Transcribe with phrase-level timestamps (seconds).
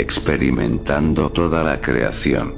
[0.00, 2.54] experimentando toda la creación.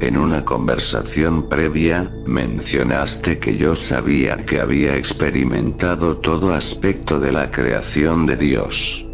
[0.00, 7.50] En una conversación previa, mencionaste que yo sabía que había experimentado todo aspecto de la
[7.50, 9.04] creación de Dios.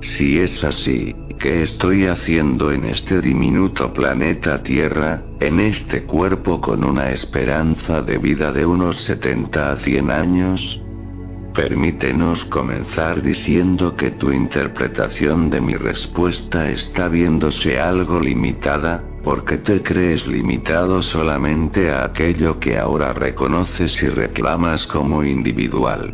[0.00, 6.84] Si es así, ¿qué estoy haciendo en este diminuto planeta Tierra, en este cuerpo con
[6.84, 10.83] una esperanza de vida de unos 70 a 100 años?
[11.54, 19.80] Permítenos comenzar diciendo que tu interpretación de mi respuesta está viéndose algo limitada, porque te
[19.80, 26.12] crees limitado solamente a aquello que ahora reconoces y reclamas como individual.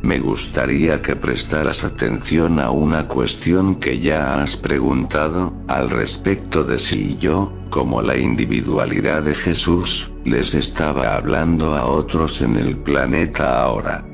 [0.00, 6.78] Me gustaría que prestaras atención a una cuestión que ya has preguntado, al respecto de
[6.78, 13.62] si yo, como la individualidad de Jesús, les estaba hablando a otros en el planeta
[13.62, 14.06] ahora.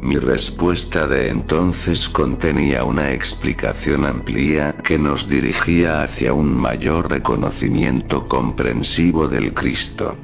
[0.00, 8.28] Mi respuesta de entonces contenía una explicación amplia que nos dirigía hacia un mayor reconocimiento
[8.28, 10.16] comprensivo del Cristo.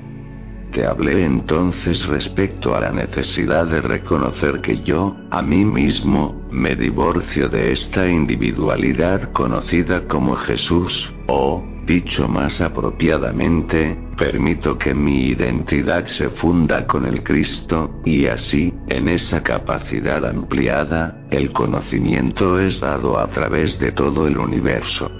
[0.70, 6.76] Te hablé entonces respecto a la necesidad de reconocer que yo, a mí mismo, me
[6.76, 16.06] divorcio de esta individualidad conocida como Jesús, o, dicho más apropiadamente, permito que mi identidad
[16.06, 23.18] se funda con el Cristo, y así, en esa capacidad ampliada, el conocimiento es dado
[23.18, 25.10] a través de todo el universo.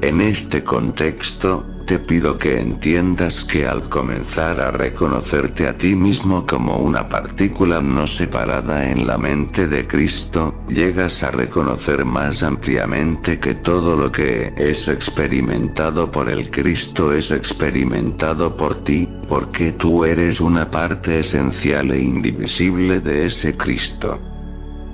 [0.00, 6.46] En este contexto, te pido que entiendas que al comenzar a reconocerte a ti mismo
[6.46, 13.38] como una partícula no separada en la mente de Cristo, llegas a reconocer más ampliamente
[13.38, 20.06] que todo lo que es experimentado por el Cristo es experimentado por ti, porque tú
[20.06, 24.31] eres una parte esencial e indivisible de ese Cristo.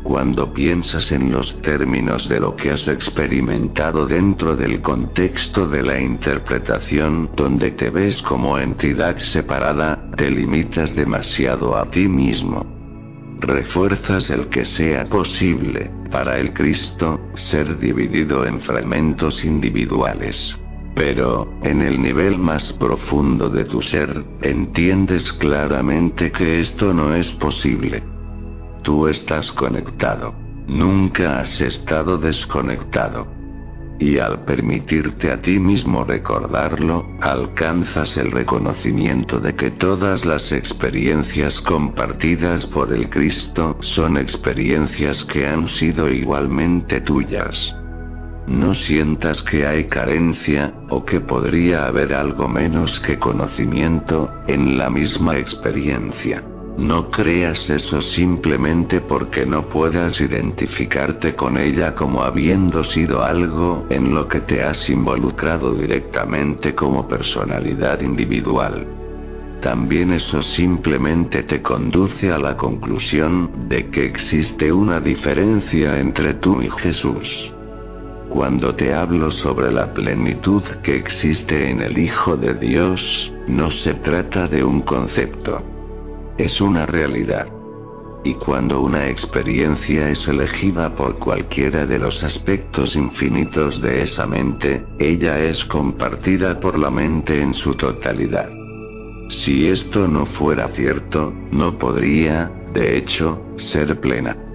[0.09, 6.01] Cuando piensas en los términos de lo que has experimentado dentro del contexto de la
[6.01, 12.65] interpretación donde te ves como entidad separada, te limitas demasiado a ti mismo.
[13.41, 20.59] Refuerzas el que sea posible, para el Cristo, ser dividido en fragmentos individuales.
[20.95, 27.31] Pero, en el nivel más profundo de tu ser, entiendes claramente que esto no es
[27.33, 28.03] posible.
[28.83, 30.35] Tú estás conectado.
[30.67, 33.27] Nunca has estado desconectado.
[34.01, 41.61] Y al permitirte a ti mismo recordarlo, alcanzas el reconocimiento de que todas las experiencias
[41.63, 47.75] compartidas por el Cristo son experiencias que han sido igualmente tuyas.
[48.47, 54.89] No sientas que hay carencia, o que podría haber algo menos que conocimiento, en la
[54.91, 56.43] misma experiencia.
[56.79, 64.15] No creas eso simplemente porque no puedas identificarte con ella como habiendo sido algo en
[64.15, 68.87] lo que te has involucrado directamente como personalidad individual.
[69.61, 76.63] También eso simplemente te conduce a la conclusión de que existe una diferencia entre tú
[76.63, 77.53] y Jesús.
[78.29, 83.95] Cuando te hablo sobre la plenitud que existe en el Hijo de Dios, no se
[83.95, 85.78] trata de un concepto
[86.39, 87.49] es una realidad.
[88.25, 94.85] Y cuando una experiencia es elegida por cualquiera de los aspectos infinitos de esa mente,
[94.99, 98.51] ella es compartida por la mente en su totalidad.
[99.29, 104.48] Si esto no fuera cierto, no podría, de hecho, ser plena.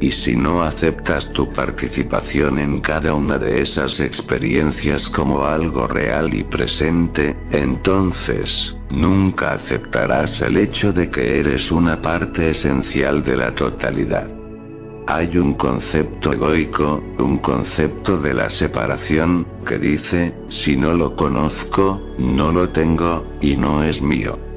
[0.00, 6.32] Y si no aceptas tu participación en cada una de esas experiencias como algo real
[6.32, 13.54] y presente, entonces, nunca aceptarás el hecho de que eres una parte esencial de la
[13.54, 14.26] totalidad.
[15.06, 22.00] Hay un concepto egoico, un concepto de la separación, que dice, si no lo conozco,
[22.18, 24.49] no lo tengo, y no es mío.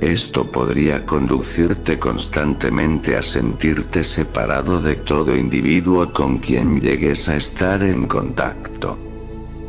[0.00, 7.82] Esto podría conducirte constantemente a sentirte separado de todo individuo con quien llegues a estar
[7.82, 8.98] en contacto.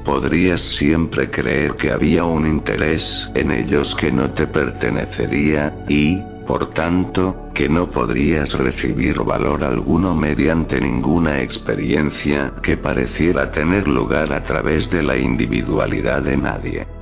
[0.06, 6.18] Podrías siempre creer que había un interés en ellos que no te pertenecería, y,
[6.48, 14.32] por tanto, que no podrías recibir valor alguno mediante ninguna experiencia que pareciera tener lugar
[14.32, 17.01] a través de la individualidad de nadie.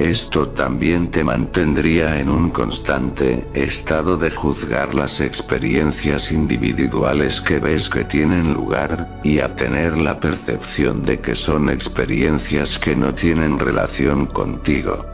[0.00, 7.86] Esto también te mantendría en un constante estado de juzgar las experiencias individuales que ves
[7.90, 13.58] que tienen lugar, y a tener la percepción de que son experiencias que no tienen
[13.58, 15.04] relación contigo.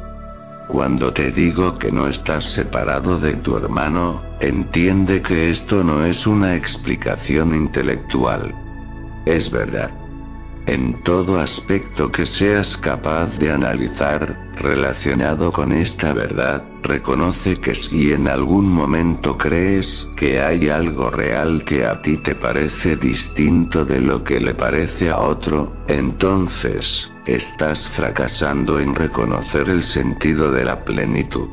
[0.69, 6.29] Cuando te digo que no estás separado de tu hermano, entiende que esto no es
[6.29, 8.55] una explicación intelectual.
[9.25, 9.91] Es verdad.
[10.67, 18.13] En todo aspecto que seas capaz de analizar, relacionado con esta verdad, reconoce que si
[18.13, 24.01] en algún momento crees que hay algo real que a ti te parece distinto de
[24.01, 30.85] lo que le parece a otro, entonces, estás fracasando en reconocer el sentido de la
[30.85, 31.49] plenitud.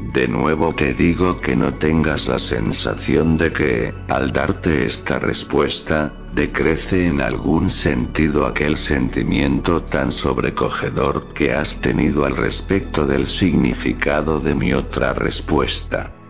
[0.00, 6.12] De nuevo te digo que no tengas la sensación de que, al darte esta respuesta,
[6.34, 14.40] decrece en algún sentido aquel sentimiento tan sobrecogedor que has tenido al respecto del significado
[14.40, 16.23] de mi otra respuesta.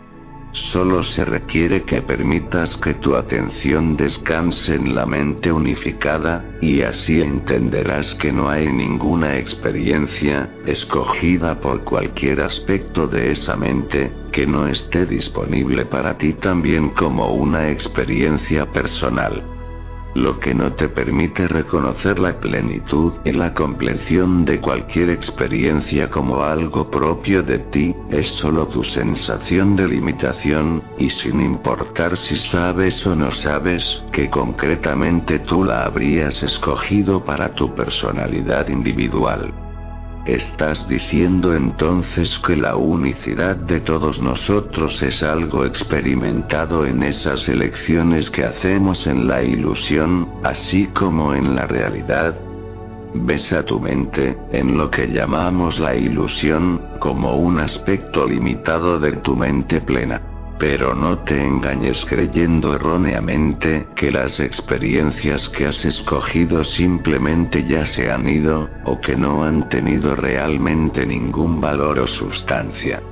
[0.55, 7.21] Solo se requiere que permitas que tu atención descanse en la mente unificada, y así
[7.21, 14.69] entenderás que no hay ninguna experiencia, escogida por cualquier aspecto de esa mente, que no
[14.69, 19.54] esté disponible para ti también como una experiencia personal
[20.15, 26.43] lo que no te permite reconocer la plenitud y la compleción de cualquier experiencia como
[26.43, 33.05] algo propio de ti, es solo tu sensación de limitación, y sin importar si sabes
[33.07, 39.64] o no sabes, que concretamente tú la habrías escogido para tu personalidad individual.
[40.27, 48.31] ¿Estás diciendo entonces que la unicidad de todos nosotros es algo experimentado en esas elecciones
[48.31, 52.35] que hacemos en la ilusión, así como en la realidad?
[53.13, 59.13] Ves a tu mente, en lo que llamamos la ilusión, como un aspecto limitado de
[59.17, 60.23] tu mente plena.
[60.59, 68.11] Pero no te engañes creyendo erróneamente que las experiencias que has escogido simplemente ya se
[68.11, 73.03] han ido, o que no han tenido realmente ningún valor o sustancia.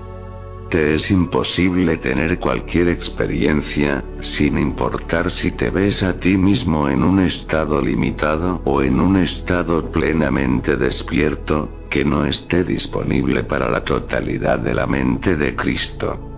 [0.70, 7.02] Te es imposible tener cualquier experiencia, sin importar si te ves a ti mismo en
[7.02, 13.84] un estado limitado o en un estado plenamente despierto, que no esté disponible para la
[13.84, 16.31] totalidad de la mente de Cristo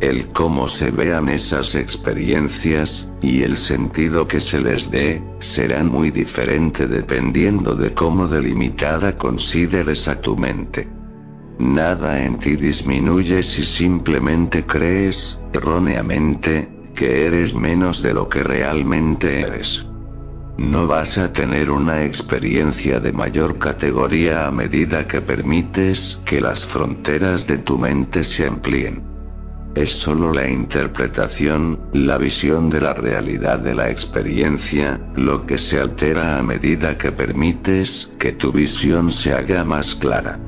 [0.00, 6.10] el cómo se vean esas experiencias, y el sentido que se les dé, serán muy
[6.10, 10.88] diferente dependiendo de cómo delimitada consideres a tu mente.
[11.58, 19.42] Nada en ti disminuye si simplemente crees, erróneamente, que eres menos de lo que realmente
[19.42, 19.84] eres.
[20.56, 26.64] No vas a tener una experiencia de mayor categoría a medida que permites que las
[26.66, 29.19] fronteras de tu mente se amplíen.
[29.74, 35.78] Es solo la interpretación, la visión de la realidad de la experiencia, lo que se
[35.78, 40.40] altera a medida que permites que tu visión se haga más clara.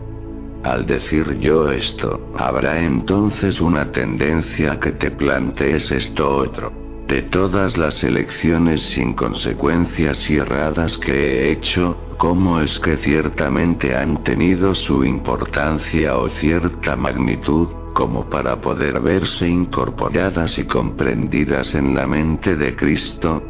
[0.64, 6.91] Al decir yo esto, habrá entonces una tendencia que te plantees esto otro.
[7.12, 13.94] De todas las elecciones sin consecuencias y erradas que he hecho, ¿cómo es que ciertamente
[13.94, 17.68] han tenido su importancia o cierta magnitud?
[17.92, 23.42] como para poder verse incorporadas y comprendidas en la mente de Cristo.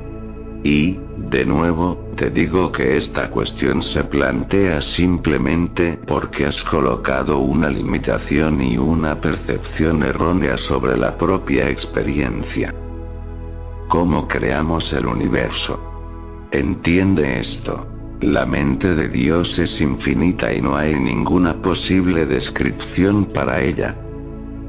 [0.65, 7.71] Y, de nuevo, te digo que esta cuestión se plantea simplemente porque has colocado una
[7.71, 12.75] limitación y una percepción errónea sobre la propia experiencia.
[13.93, 15.79] ¿Cómo creamos el universo?
[16.51, 17.87] Entiende esto.
[18.23, 23.95] La mente de Dios es infinita y no hay ninguna posible descripción para ella.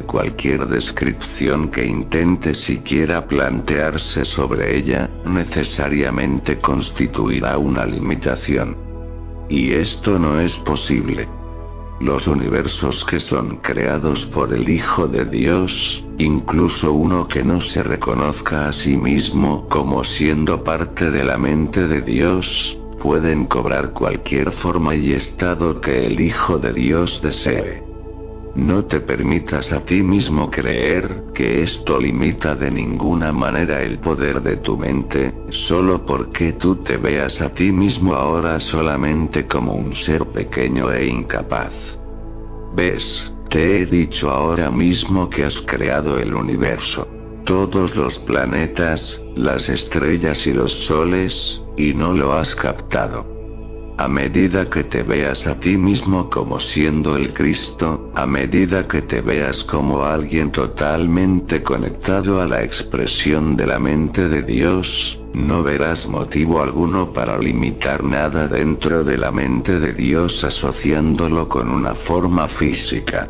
[0.08, 8.76] Cualquier descripción que intente siquiera plantearse sobre ella, necesariamente constituirá una limitación.
[9.48, 11.30] Y esto no es posible.
[12.00, 17.84] Los universos que son creados por el Hijo de Dios, incluso uno que no se
[17.84, 24.52] reconozca a sí mismo como siendo parte de la mente de Dios, pueden cobrar cualquier
[24.52, 27.93] forma y estado que el Hijo de Dios desee.
[28.56, 34.44] No te permitas a ti mismo creer que esto limita de ninguna manera el poder
[34.44, 39.94] de tu mente, solo porque tú te veas a ti mismo ahora solamente como un
[39.94, 41.74] ser pequeño e incapaz.
[42.76, 43.34] ¿Ves?
[43.50, 47.08] Te he dicho ahora mismo que has creado el universo.
[47.46, 53.33] Todos los planetas, las estrellas y los soles, y no lo has captado.
[53.98, 59.04] A medida que te veas a ti mismo como siendo el Cristo, a medida que
[59.04, 65.62] te veas como alguien totalmente conectado a la expresión de la mente de Dios, no
[65.62, 71.94] verás motivo alguno para limitar nada dentro de la mente de Dios asociándolo con una
[71.94, 73.30] forma física.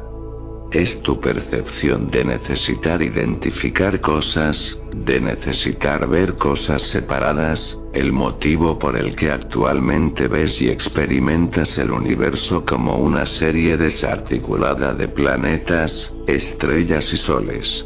[0.74, 8.98] Es tu percepción de necesitar identificar cosas, de necesitar ver cosas separadas, el motivo por
[8.98, 17.14] el que actualmente ves y experimentas el universo como una serie desarticulada de planetas, estrellas
[17.14, 17.86] y soles.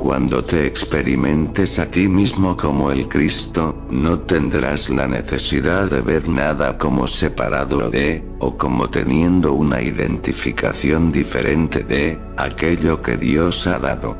[0.00, 6.26] Cuando te experimentes a ti mismo como el Cristo, no tendrás la necesidad de ver
[6.26, 13.78] nada como separado de, o como teniendo una identificación diferente de, aquello que Dios ha
[13.78, 14.16] dado.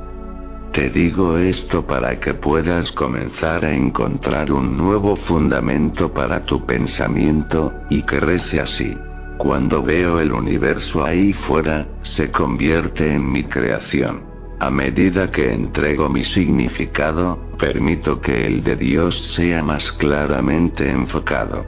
[0.70, 7.72] Te digo esto para que puedas comenzar a encontrar un nuevo fundamento para tu pensamiento,
[7.88, 8.18] y que
[8.60, 8.94] así.
[9.38, 14.29] Cuando veo el universo ahí fuera, se convierte en mi creación.
[14.60, 21.64] A medida que entrego mi significado, permito que el de Dios sea más claramente enfocado.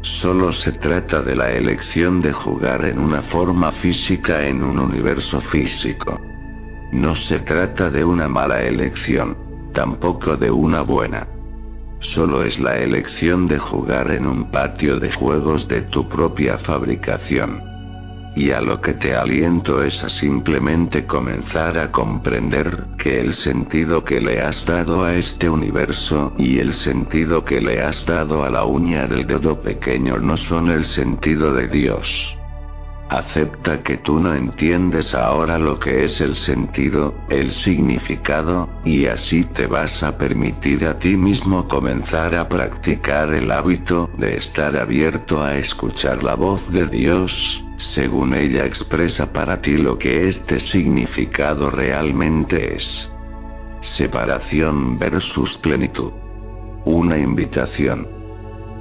[0.00, 5.42] Solo se trata de la elección de jugar en una forma física en un universo
[5.42, 6.18] físico.
[6.92, 9.36] No se trata de una mala elección,
[9.74, 11.28] tampoco de una buena.
[11.98, 17.73] Solo es la elección de jugar en un patio de juegos de tu propia fabricación
[18.36, 24.04] y a lo que te aliento es a simplemente comenzar a comprender que el sentido
[24.04, 28.50] que le has dado a este universo y el sentido que le has dado a
[28.50, 32.36] la uña del dedo pequeño no son el sentido de Dios.
[33.08, 39.44] Acepta que tú no entiendes ahora lo que es el sentido, el significado, y así
[39.44, 45.42] te vas a permitir a ti mismo comenzar a practicar el hábito de estar abierto
[45.42, 51.70] a escuchar la voz de Dios, según ella expresa para ti lo que este significado
[51.70, 53.10] realmente es.
[53.80, 56.12] Separación versus plenitud.
[56.86, 58.23] Una invitación.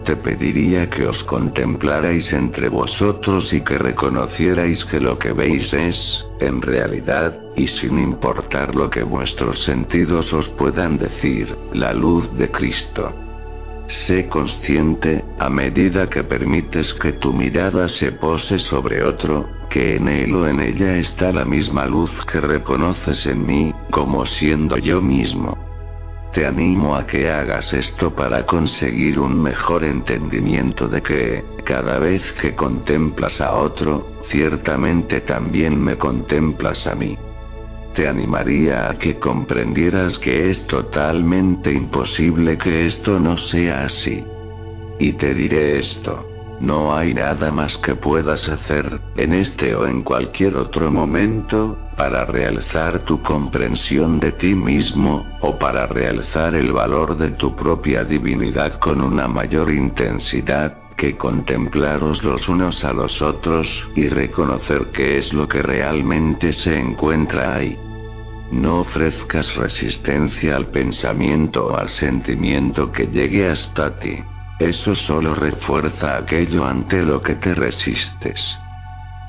[0.03, 6.25] Te pediría que os contemplarais entre vosotros y que reconocierais que lo que veis es,
[6.41, 12.51] en realidad, y sin importar lo que vuestros sentidos os puedan decir, la luz de
[12.51, 13.13] Cristo.
[13.87, 20.09] Sé consciente, a medida que permites que tu mirada se pose sobre otro, que en
[20.09, 25.01] él o en ella está la misma luz que reconoces en mí, como siendo yo
[25.01, 25.72] mismo.
[26.33, 32.23] Te animo a que hagas esto para conseguir un mejor entendimiento de que, cada vez
[32.33, 37.17] que contemplas a otro, ciertamente también me contemplas a mí
[37.93, 44.23] te animaría a que comprendieras que es totalmente imposible que esto no sea así.
[44.99, 46.32] Y te diré esto.
[46.63, 52.23] No hay nada más que puedas hacer, en este o en cualquier otro momento, para
[52.23, 58.79] realzar tu comprensión de ti mismo, o para realzar el valor de tu propia divinidad
[58.79, 63.67] con una mayor intensidad, que contemplaros los unos a los otros,
[63.97, 67.77] y reconocer qué es lo que realmente se encuentra ahí.
[68.53, 74.23] No ofrezcas resistencia al pensamiento o al sentimiento que llegue hasta ti.
[74.59, 78.57] Eso solo refuerza aquello ante lo que te resistes.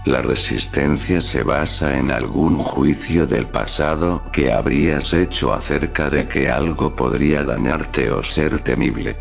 [0.05, 6.51] La resistencia se basa en algún juicio del pasado que habrías hecho acerca de que
[6.51, 9.17] algo podría dañarte o ser temible.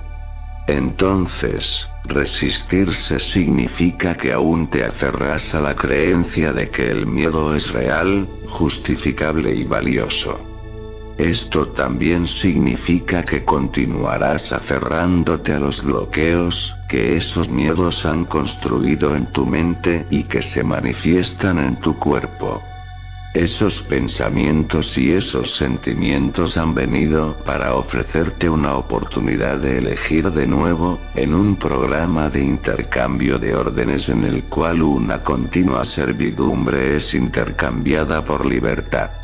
[0.67, 7.71] Entonces, resistirse significa que aún te aferras a la creencia de que el miedo es
[7.71, 10.52] real, justificable y valioso.
[11.23, 19.27] Esto también significa que continuarás aferrándote a los bloqueos que esos miedos han construido en
[19.27, 22.61] tu mente y que se manifiestan en tu cuerpo.
[23.33, 30.99] Esos pensamientos y esos sentimientos han venido para ofrecerte una oportunidad de elegir de nuevo,
[31.15, 38.25] en un programa de intercambio de órdenes en el cual una continua servidumbre es intercambiada
[38.25, 39.22] por libertad.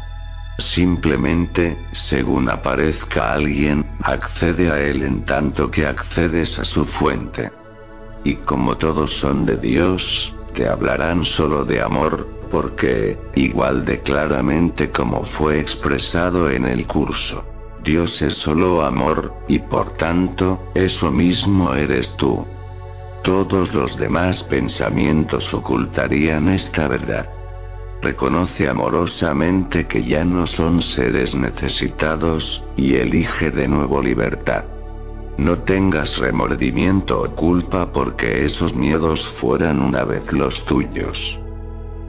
[0.60, 7.50] Simplemente, según aparezca alguien, accede a él en tanto que accedes a su fuente.
[8.24, 14.90] Y como todos son de Dios, te hablarán solo de amor, porque, igual de claramente
[14.90, 17.44] como fue expresado en el curso,
[17.84, 22.46] Dios es solo amor, y por tanto, eso mismo eres tú.
[23.24, 27.39] Todos los demás pensamientos ocultarían esta verdad.
[28.02, 34.64] Reconoce amorosamente que ya no son seres necesitados, y elige de nuevo libertad.
[35.38, 41.40] No tengas remordimiento o culpa porque esos miedos fueran una vez los tuyos.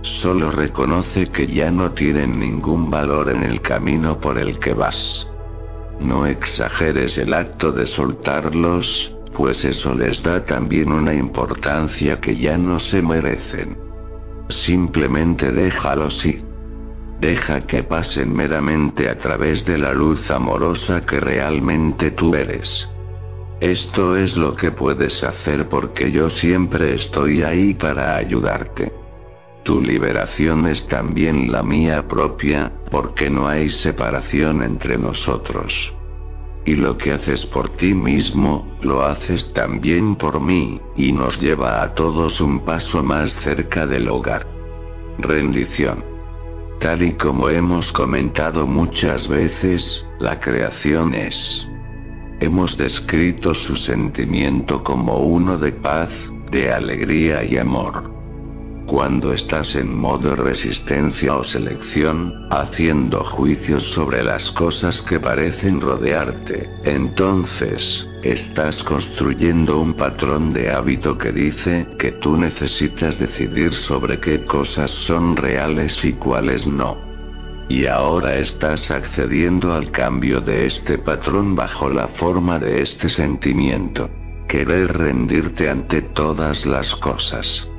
[0.02, 5.26] Solo reconoce que ya no tienen ningún valor en el camino por el que vas.
[6.00, 12.56] No exageres el acto de soltarlos, pues eso les da también una importancia que ya
[12.56, 13.89] no se merecen.
[14.50, 16.42] Simplemente déjalos ir.
[17.21, 22.88] Deja que pasen meramente a través de la luz amorosa que realmente tú eres.
[23.61, 28.90] Esto es lo que puedes hacer porque yo siempre estoy ahí para ayudarte.
[29.62, 35.95] Tu liberación es también la mía propia, porque no hay separación entre nosotros.
[36.64, 41.83] Y lo que haces por ti mismo, lo haces también por mí, y nos lleva
[41.83, 44.47] a todos un paso más cerca del hogar.
[45.19, 46.05] Rendición.
[46.81, 51.67] Tal y como hemos comentado muchas veces, la creación es.
[52.40, 56.11] Hemos descrito su sentimiento como uno de paz,
[56.50, 58.19] de alegría y amor.
[58.90, 66.68] Cuando estás en modo resistencia o selección, haciendo juicios sobre las cosas que parecen rodearte,
[66.82, 74.44] entonces, estás construyendo un patrón de hábito que dice que tú necesitas decidir sobre qué
[74.44, 76.99] cosas son reales y cuáles no.
[77.68, 84.11] Y ahora estás accediendo al cambio de este patrón bajo la forma de este sentimiento.
[84.48, 87.69] Querer rendirte ante todas las cosas.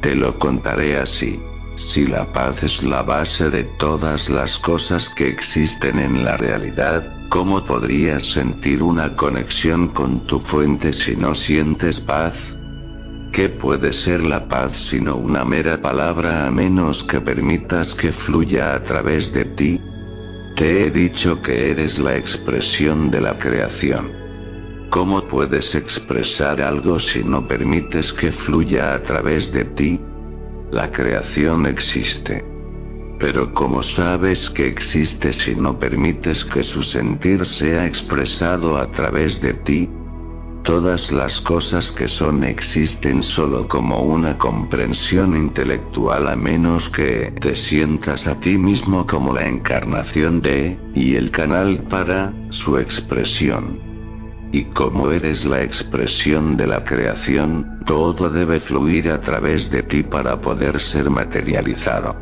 [0.00, 1.38] Te lo contaré así.
[1.76, 7.28] Si la paz es la base de todas las cosas que existen en la realidad,
[7.28, 12.34] ¿cómo podrías sentir una conexión con tu fuente si no sientes paz?
[13.32, 18.74] ¿Qué puede ser la paz sino una mera palabra a menos que permitas que fluya
[18.74, 19.80] a través de ti?
[20.56, 24.19] Te he dicho que eres la expresión de la creación.
[24.90, 30.00] ¿Cómo puedes expresar algo si no permites que fluya a través de ti?
[30.72, 32.44] La creación existe.
[33.20, 39.40] Pero ¿cómo sabes que existe si no permites que su sentir sea expresado a través
[39.40, 39.88] de ti?
[40.64, 47.54] Todas las cosas que son existen solo como una comprensión intelectual a menos que te
[47.54, 53.89] sientas a ti mismo como la encarnación de, y el canal para, su expresión.
[54.52, 60.02] Y como eres la expresión de la creación, todo debe fluir a través de ti
[60.02, 62.16] para poder ser materializado.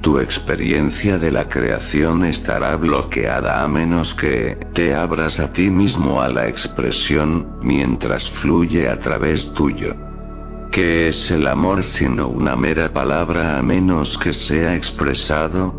[0.00, 6.22] Tu experiencia de la creación estará bloqueada a menos que te abras a ti mismo
[6.22, 9.94] a la expresión, mientras fluye a través tuyo.
[10.72, 15.74] ¿Qué es el amor sino una mera palabra a menos que sea expresado?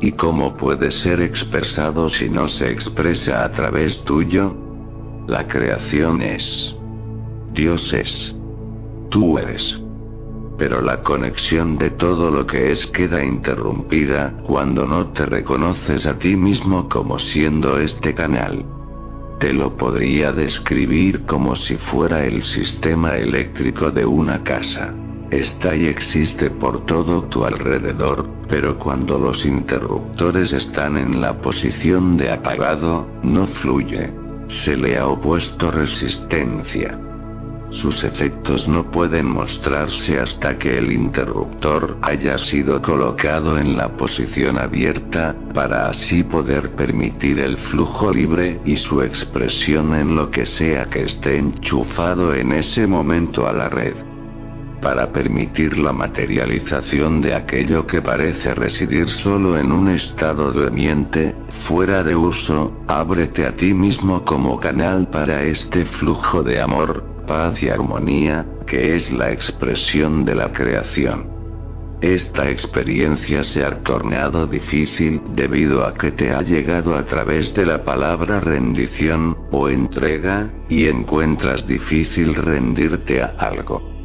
[0.00, 4.65] ¿Y cómo puede ser expresado si no se expresa a través tuyo?
[5.26, 6.72] La creación es.
[7.52, 8.32] Dios es.
[9.10, 9.76] Tú eres.
[10.56, 16.16] Pero la conexión de todo lo que es queda interrumpida cuando no te reconoces a
[16.16, 18.64] ti mismo como siendo este canal.
[19.40, 24.94] Te lo podría describir como si fuera el sistema eléctrico de una casa.
[25.32, 32.16] Está y existe por todo tu alrededor, pero cuando los interruptores están en la posición
[32.16, 34.25] de apagado, no fluye.
[34.48, 36.98] Se le ha opuesto resistencia.
[37.70, 44.58] Sus efectos no pueden mostrarse hasta que el interruptor haya sido colocado en la posición
[44.58, 50.86] abierta, para así poder permitir el flujo libre y su expresión en lo que sea
[50.86, 54.15] que esté enchufado en ese momento a la red
[54.80, 61.34] para permitir la materialización de aquello que parece residir solo en un estado durmiente,
[61.66, 67.62] fuera de uso, ábrete a ti mismo como canal para este flujo de amor, paz
[67.62, 71.36] y armonía, que es la expresión de la creación.
[72.02, 77.64] Esta experiencia se ha tornado difícil debido a que te ha llegado a través de
[77.64, 83.95] la palabra rendición, o entrega, y encuentras difícil rendirte a algo.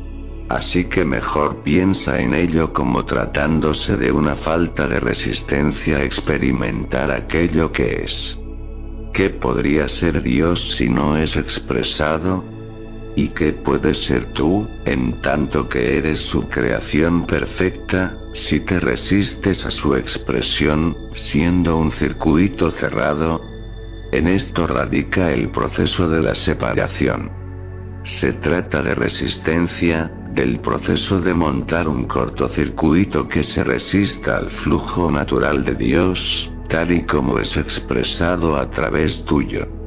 [0.51, 7.09] Así que mejor piensa en ello como tratándose de una falta de resistencia a experimentar
[7.09, 8.37] aquello que es.
[9.13, 12.43] ¿Qué podría ser Dios si no es expresado?
[13.15, 19.65] ¿Y qué puedes ser tú, en tanto que eres su creación perfecta, si te resistes
[19.65, 23.41] a su expresión, siendo un circuito cerrado?
[24.11, 27.31] En esto radica el proceso de la separación.
[28.03, 35.11] Se trata de resistencia, del proceso de montar un cortocircuito que se resista al flujo
[35.11, 39.80] natural de Dios, tal y como es expresado a través tuyo.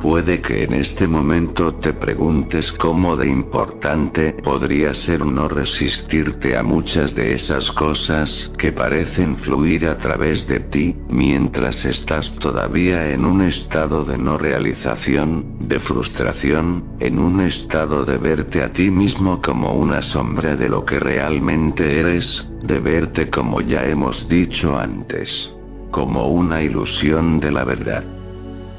[0.00, 6.62] Puede que en este momento te preguntes cómo de importante podría ser no resistirte a
[6.62, 13.24] muchas de esas cosas que parecen fluir a través de ti, mientras estás todavía en
[13.24, 19.40] un estado de no realización, de frustración, en un estado de verte a ti mismo
[19.40, 25.52] como una sombra de lo que realmente eres, de verte como ya hemos dicho antes,
[25.90, 28.15] como una ilusión de la verdad.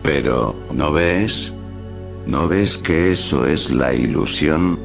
[0.04, 1.54] Pero, ¿no ves?
[2.26, 4.80] ¿No ves que eso es la ilusión?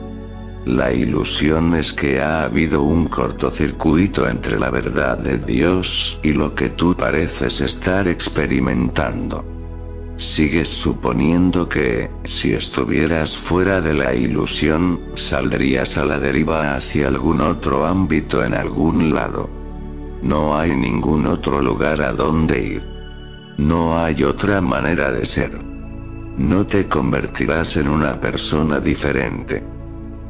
[0.64, 6.54] La ilusión es que ha habido un cortocircuito entre la verdad de Dios y lo
[6.54, 9.44] que tú pareces estar experimentando.
[10.18, 17.40] Sigues suponiendo que, si estuvieras fuera de la ilusión, saldrías a la deriva hacia algún
[17.40, 19.50] otro ámbito en algún lado.
[20.22, 22.91] No hay ningún otro lugar a donde ir.
[23.62, 25.52] No hay otra manera de ser.
[26.36, 29.62] No te convertirás en una persona diferente.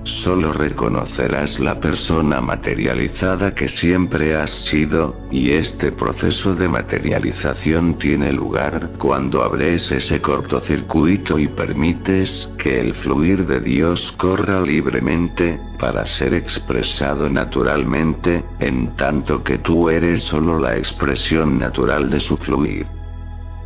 [0.05, 8.35] Solo reconocerás la persona materializada que siempre has sido, y este proceso de materialización tiene
[8.35, 16.05] lugar cuando abres ese cortocircuito y permites que el fluir de Dios corra libremente, para
[16.05, 23.02] ser expresado naturalmente, en tanto que tú eres solo la expresión natural de su fluir.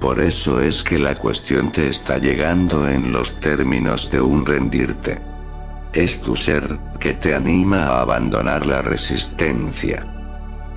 [0.01, 5.19] Por eso es que la cuestión te está llegando en los términos de un rendirte.
[5.93, 10.07] Es tu ser, que te anima a abandonar la resistencia.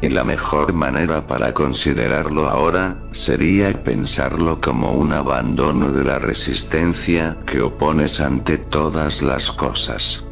[0.02, 7.36] Y la mejor manera para considerarlo ahora, sería pensarlo como un abandono de la resistencia
[7.46, 10.24] que opones ante todas las cosas.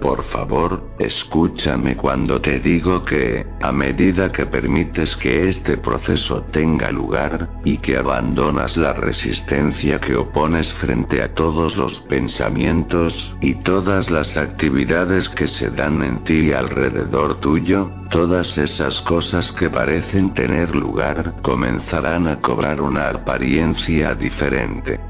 [0.00, 6.90] Por favor, escúchame cuando te digo que, a medida que permites que este proceso tenga
[6.90, 14.10] lugar, y que abandonas la resistencia que opones frente a todos los pensamientos, y todas
[14.10, 20.32] las actividades que se dan en ti y alrededor tuyo, todas esas cosas que parecen
[20.32, 25.09] tener lugar comenzarán a cobrar una apariencia diferente.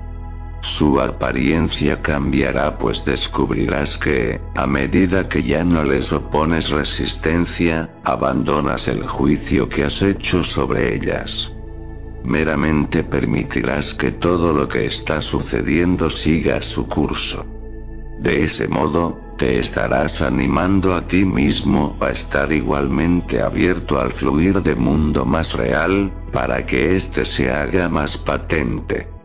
[0.61, 8.87] Su apariencia cambiará pues descubrirás que, a medida que ya no les opones resistencia, abandonas
[8.89, 11.51] el juicio que has hecho sobre ellas.
[12.25, 17.47] Meramente permitirás que todo lo que está sucediendo siga su curso.
[18.21, 24.61] De ese modo, te estarás animando a ti mismo a estar igualmente abierto al fluir
[24.61, 29.20] de mundo más real, para que éste se haga más patente.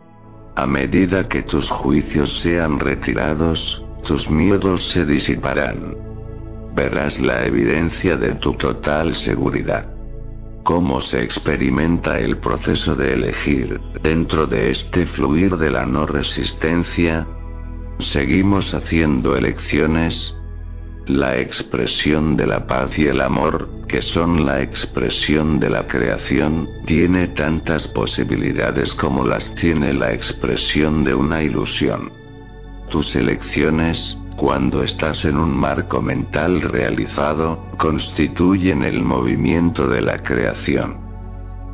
[0.56, 5.94] A medida que tus juicios sean retirados, tus miedos se disiparán.
[6.74, 9.86] Verás la evidencia de tu total seguridad.
[10.62, 17.26] Cómo se experimenta el proceso de elegir, dentro de este fluir de la no resistencia.
[17.98, 20.34] Seguimos haciendo elecciones,
[21.06, 26.68] la expresión de la paz y el amor, que son la expresión de la creación,
[26.84, 32.10] tiene tantas posibilidades como las tiene la expresión de una ilusión.
[32.90, 41.05] Tus elecciones, cuando estás en un marco mental realizado, constituyen el movimiento de la creación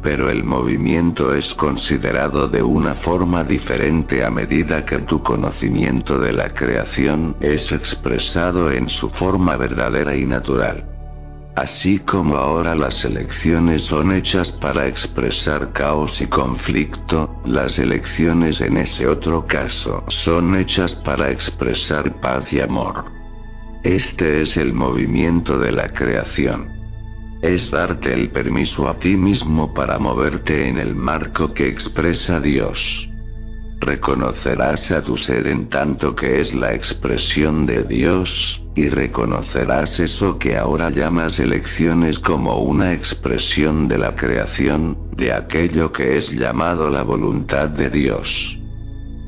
[0.03, 6.33] pero el movimiento es considerado de una forma diferente a medida que tu conocimiento de
[6.33, 10.85] la creación es expresado en su forma verdadera y natural.
[11.55, 18.79] Así como ahora las elecciones son hechas para expresar caos y conflicto, las elecciones en
[18.79, 23.05] ese otro caso son hechas para expresar paz y amor.
[23.85, 26.82] Este es el movimiento de la creación
[27.43, 33.09] es darte el permiso a ti mismo para moverte en el marco que expresa Dios.
[33.81, 40.39] Reconocerás a tu ser en tanto que es la expresión de Dios, y reconocerás eso
[40.39, 46.89] que ahora llamas elecciones como una expresión de la creación, de aquello que es llamado
[46.91, 48.62] la voluntad de Dios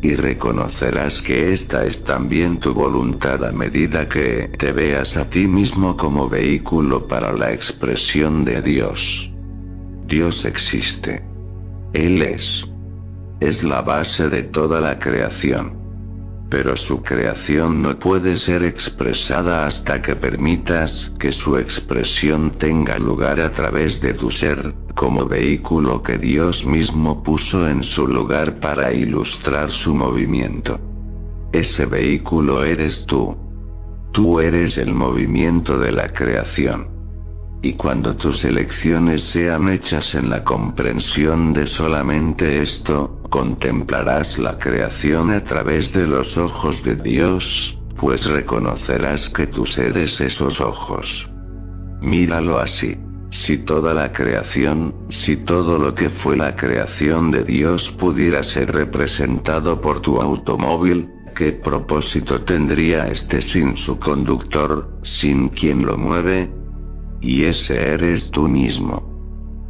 [0.05, 5.47] y reconocerás que esta es también tu voluntad a medida que te veas a ti
[5.47, 9.31] mismo como vehículo para la expresión de Dios.
[10.07, 11.25] Dios existe.
[11.95, 12.67] Él es.
[13.41, 15.84] Es la base de toda la creación
[16.51, 23.41] pero su creación no puede ser expresada hasta que permitas que su expresión tenga lugar
[23.41, 28.93] a través de tu ser, como vehículo que Dios mismo puso en su lugar para
[28.93, 30.79] ilustrar su movimiento.
[31.53, 33.37] Ese vehículo eres tú.
[34.13, 36.89] Tú eres el movimiento de la creación.
[37.63, 45.33] Y cuando tus elecciones sean hechas en la comprensión de solamente esto, Contemplarás la creación
[45.33, 51.29] a través de los ojos de Dios, pues reconocerás que tú eres esos ojos.
[52.01, 52.97] Míralo así.
[53.31, 58.71] Si toda la creación, si todo lo que fue la creación de Dios pudiera ser
[58.71, 66.53] representado por tu automóvil, ¿qué propósito tendría este sin su conductor, sin quien lo mueve?
[67.21, 69.14] Y ese eres tú mismo.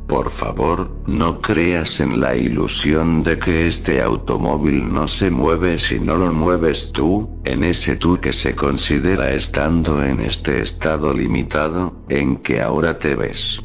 [0.07, 5.99] Por favor, no creas en la ilusión de que este automóvil no se mueve si
[5.99, 12.05] no lo mueves tú, en ese tú que se considera estando en este estado limitado,
[12.11, 13.61] en que ahora te ves.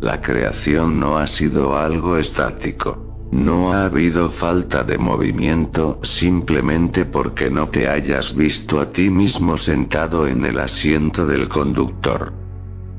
[0.00, 3.28] La creación no ha sido algo estático.
[3.30, 9.56] No ha habido falta de movimiento simplemente porque no te hayas visto a ti mismo
[9.56, 12.39] sentado en el asiento del conductor.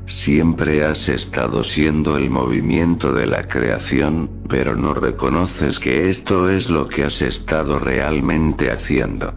[0.06, 6.68] Siempre has estado siendo el movimiento de la creación, pero no reconoces que esto es
[6.68, 9.32] lo que has estado realmente haciendo.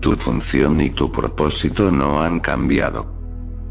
[0.00, 3.18] Tu función y tu propósito no han cambiado.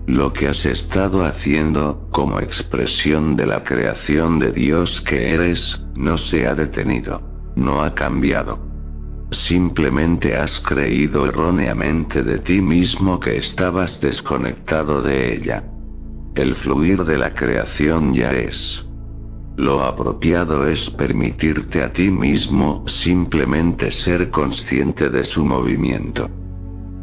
[0.05, 6.17] Lo que has estado haciendo, como expresión de la creación de Dios que eres, no
[6.17, 7.21] se ha detenido.
[7.55, 8.59] No ha cambiado.
[9.31, 15.63] Simplemente has creído erróneamente de ti mismo que estabas desconectado de ella.
[16.37, 18.85] El fluir de la creación ya es.
[19.55, 26.29] Lo apropiado es permitirte a ti mismo simplemente ser consciente de su movimiento.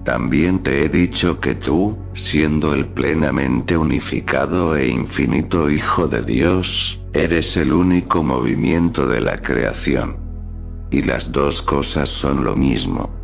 [0.05, 7.01] También te he dicho que tú, siendo el plenamente unificado e infinito Hijo de Dios,
[7.13, 10.17] eres el único movimiento de la creación.
[10.93, 13.24] Y las dos cosas son lo mismo.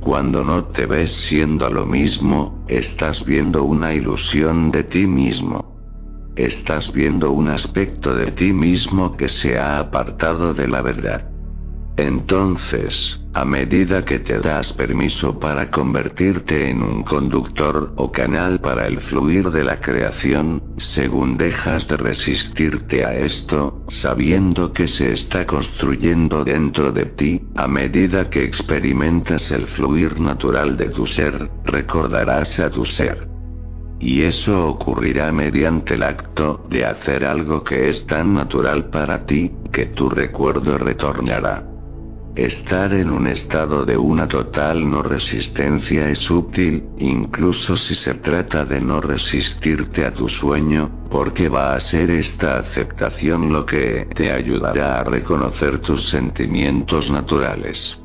[0.00, 5.78] Cuando no te ves siendo lo mismo, estás viendo una ilusión de ti mismo.
[6.36, 11.29] Estás viendo un aspecto de ti mismo que se ha apartado de la verdad.
[11.96, 18.86] Entonces, a medida que te das permiso para convertirte en un conductor o canal para
[18.86, 25.46] el fluir de la creación, según dejas de resistirte a esto, sabiendo que se está
[25.46, 32.58] construyendo dentro de ti, a medida que experimentas el fluir natural de tu ser, recordarás
[32.58, 33.28] a tu ser.
[34.00, 39.52] Y eso ocurrirá mediante el acto de hacer algo que es tan natural para ti,
[39.70, 41.69] que tu recuerdo retornará.
[42.40, 48.64] Estar en un estado de una total no resistencia es útil, incluso si se trata
[48.64, 54.32] de no resistirte a tu sueño, porque va a ser esta aceptación lo que te
[54.32, 57.98] ayudará a reconocer tus sentimientos naturales.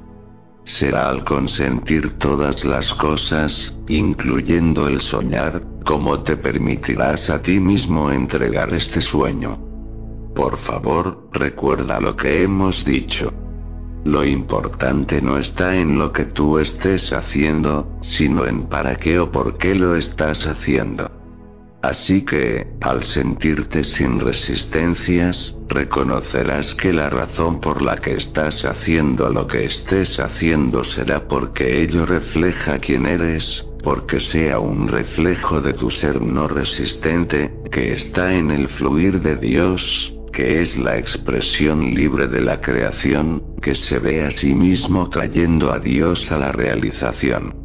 [0.66, 8.12] Será al consentir todas las cosas, incluyendo el soñar, como te permitirás a ti mismo
[8.12, 9.58] entregar este sueño.
[10.36, 13.45] Por favor, recuerda lo que hemos dicho.
[14.06, 19.32] Lo importante no está en lo que tú estés haciendo, sino en para qué o
[19.32, 21.10] por qué lo estás haciendo.
[21.82, 29.30] Así que, al sentirte sin resistencias, reconocerás que la razón por la que estás haciendo
[29.30, 35.74] lo que estés haciendo será porque ello refleja quién eres, porque sea un reflejo de
[35.74, 41.96] tu ser no resistente, que está en el fluir de Dios, que es la expresión
[41.96, 46.52] libre de la creación, que se ve a sí mismo trayendo a Dios a la
[46.52, 47.56] realización.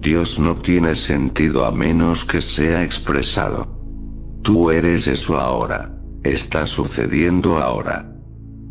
[0.00, 3.66] Dios no tiene sentido a menos que sea expresado.
[4.42, 5.92] Tú eres eso ahora.
[6.22, 8.12] Está sucediendo ahora.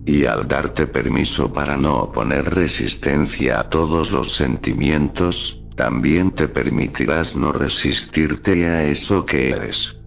[0.05, 7.35] Y al darte permiso para no oponer resistencia a todos los sentimientos, también te permitirás
[7.35, 10.02] no resistirte a eso que eres.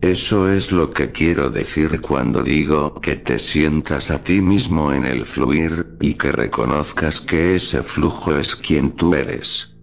[0.00, 5.04] Eso es lo que quiero decir cuando digo que te sientas a ti mismo en
[5.04, 9.74] el fluir, y que reconozcas que ese flujo es quien tú eres.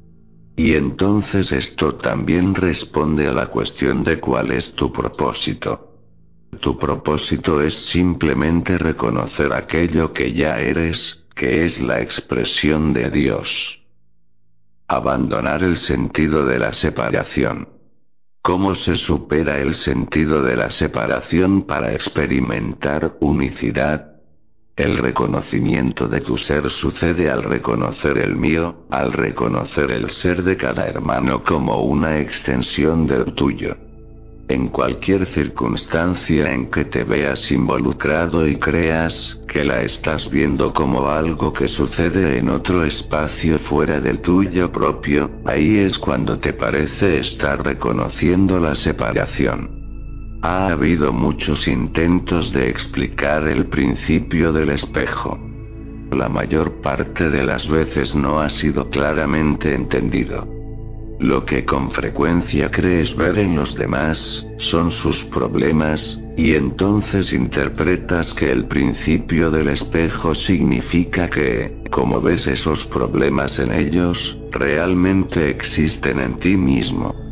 [0.55, 5.91] Y entonces esto también responde a la cuestión de cuál es tu propósito.
[6.61, 13.81] Tu propósito es simplemente reconocer aquello que ya eres, que es la expresión de Dios.
[14.87, 17.74] Abandonar el sentido de la separación.
[18.45, 24.17] ¿Cómo se supera el sentido de la separación para experimentar unicidad?
[24.75, 30.57] El reconocimiento de tu ser sucede al reconocer el mío, al reconocer el ser de
[30.57, 33.77] cada hermano como una extensión del tuyo.
[34.47, 41.07] En cualquier circunstancia en que te veas involucrado y creas que la estás viendo como
[41.07, 47.17] algo que sucede en otro espacio fuera del tuyo propio, ahí es cuando te parece
[47.17, 50.39] estar reconociendo la separación.
[50.43, 55.39] Ha habido muchos intentos de explicar el principio del espejo.
[56.11, 60.54] la mayor parte de las veces no ha sido claramente entendido.
[61.19, 68.33] Lo que con frecuencia crees ver en los demás, son sus problemas, y entonces interpretas
[68.33, 76.19] que el principio del espejo significa que, como ves esos problemas en ellos, realmente existen
[76.19, 77.24] en ti mismo.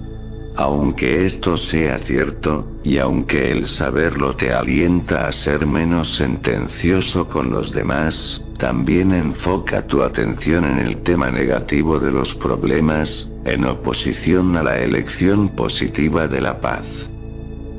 [0.56, 7.50] Aunque esto sea cierto, y aunque el saberlo te alienta a ser menos sentencioso con
[7.50, 14.56] los demás, también enfoca tu atención en el tema negativo de los problemas, en oposición
[14.56, 16.86] a la elección positiva de la paz.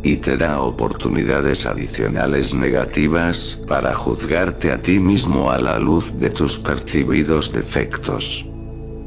[0.03, 6.31] Y te da oportunidades adicionales negativas para juzgarte a ti mismo a la luz de
[6.31, 8.45] tus percibidos defectos.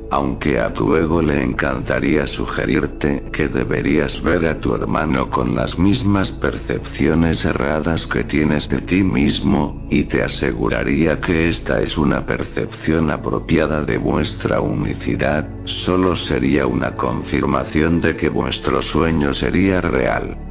[0.09, 5.77] Aunque a tu ego le encantaría sugerirte que deberías ver a tu hermano con las
[5.77, 12.25] mismas percepciones erradas que tienes de ti mismo, y te aseguraría que esta es una
[12.25, 20.46] percepción apropiada de vuestra unicidad, solo sería una confirmación de que vuestro sueño sería real.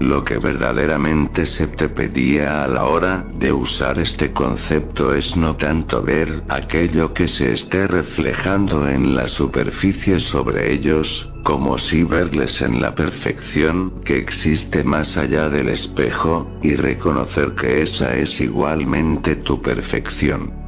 [0.00, 5.56] Lo que verdaderamente se te pedía a la hora de usar este concepto es no
[5.56, 12.62] tanto ver aquello que se esté reflejando en la superficie sobre ellos, como si verles
[12.62, 19.34] en la perfección que existe más allá del espejo, y reconocer que esa es igualmente
[19.34, 20.67] tu perfección.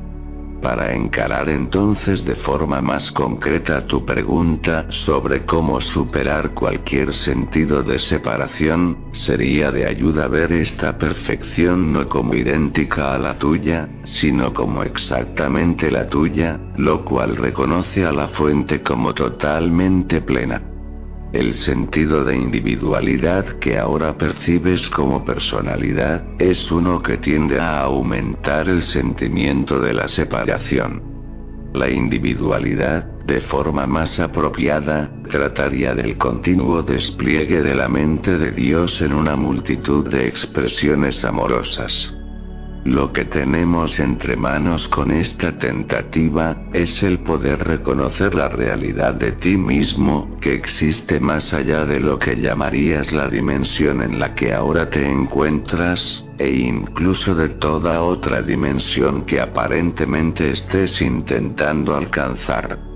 [0.61, 7.99] Para encarar entonces de forma más concreta tu pregunta sobre cómo superar cualquier sentido de
[7.99, 14.83] separación, sería de ayuda ver esta perfección no como idéntica a la tuya, sino como
[14.83, 20.70] exactamente la tuya, lo cual reconoce a la fuente como totalmente plena.
[21.33, 28.69] El sentido de individualidad que ahora percibes como personalidad, es uno que tiende a aumentar
[28.69, 31.03] el sentimiento de la separación.
[31.73, 39.01] La individualidad, de forma más apropiada, trataría del continuo despliegue de la mente de Dios
[39.01, 42.13] en una multitud de expresiones amorosas.
[42.85, 49.33] Lo que tenemos entre manos con esta tentativa, es el poder reconocer la realidad de
[49.33, 54.55] ti mismo, que existe más allá de lo que llamarías la dimensión en la que
[54.55, 62.90] ahora te encuentras, e incluso de toda otra dimensión que aparentemente estés intentando alcanzar.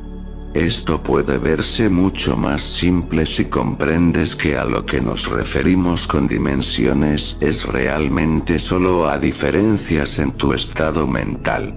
[0.55, 6.29] Esto puede verse mucho más simple si comprendes que a lo que nos referimos con
[6.29, 11.75] dimensiones es realmente solo a diferencias en tu estado mental.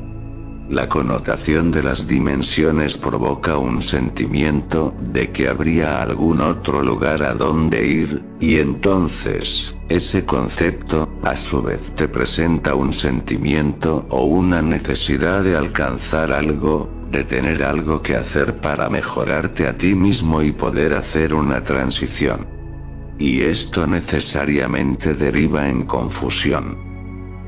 [0.70, 7.34] La connotación de las dimensiones provoca un sentimiento de que habría algún otro lugar a
[7.34, 14.62] donde ir, y entonces, ese concepto, a su vez te presenta un sentimiento o una
[14.62, 20.52] necesidad de alcanzar algo, de tener algo que hacer para mejorarte a ti mismo y
[20.52, 22.48] poder hacer una transición.
[23.18, 26.88] Y esto necesariamente deriva en confusión.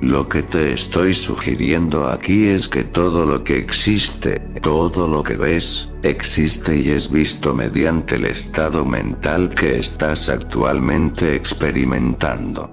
[0.02, 5.36] Lo que te estoy sugiriendo aquí es que todo lo que existe, todo lo que
[5.36, 12.70] ves, existe y es visto mediante el estado mental que estás actualmente experimentando.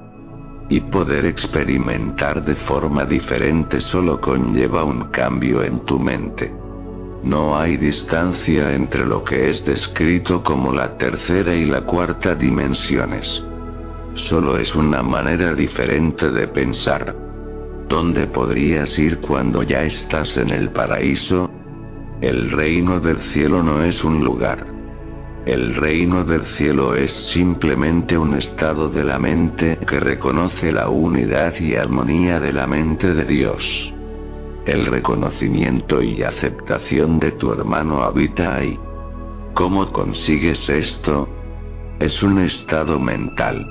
[0.68, 6.65] Y poder experimentar de forma diferente solo conlleva un cambio en tu mente.
[7.26, 13.42] No hay distancia entre lo que es descrito como la tercera y la cuarta dimensiones.
[14.14, 17.16] Solo es una manera diferente de pensar.
[17.88, 21.50] ¿Dónde podrías ir cuando ya estás en el paraíso?
[22.20, 24.64] El reino del cielo no es un lugar.
[25.46, 31.58] El reino del cielo es simplemente un estado de la mente que reconoce la unidad
[31.58, 33.95] y armonía de la mente de Dios.
[34.66, 38.76] El reconocimiento y aceptación de tu hermano habita ahí.
[39.54, 41.28] ¿Cómo consigues esto?
[42.00, 43.64] Es un estado mental.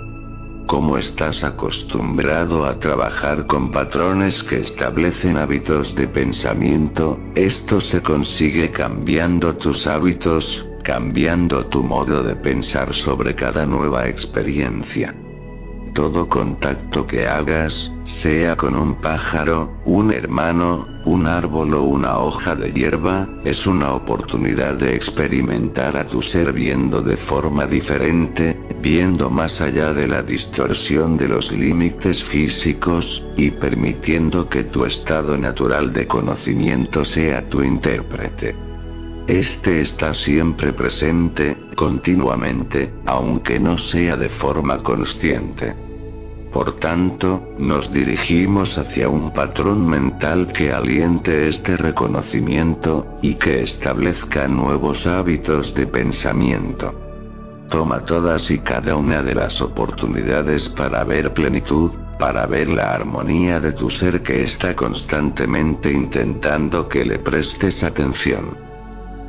[0.68, 8.72] Como estás acostumbrado a trabajar con patrones que establecen hábitos de pensamiento, esto se consigue
[8.72, 15.14] cambiando tus hábitos, cambiando tu modo de pensar sobre cada nueva experiencia.
[15.96, 22.54] Todo contacto que hagas, sea con un pájaro, un hermano, un árbol o una hoja
[22.54, 29.30] de hierba, es una oportunidad de experimentar a tu ser viendo de forma diferente, viendo
[29.30, 35.94] más allá de la distorsión de los límites físicos, y permitiendo que tu estado natural
[35.94, 38.54] de conocimiento sea tu intérprete.
[39.28, 45.85] Este está siempre presente, continuamente, aunque no sea de forma consciente.
[46.56, 54.48] Por tanto, nos dirigimos hacia un patrón mental que aliente este reconocimiento, y que establezca
[54.48, 56.94] nuevos hábitos de pensamiento.
[57.70, 63.60] Toma todas y cada una de las oportunidades para ver plenitud, para ver la armonía
[63.60, 68.75] de tu ser que está constantemente intentando que le prestes atención.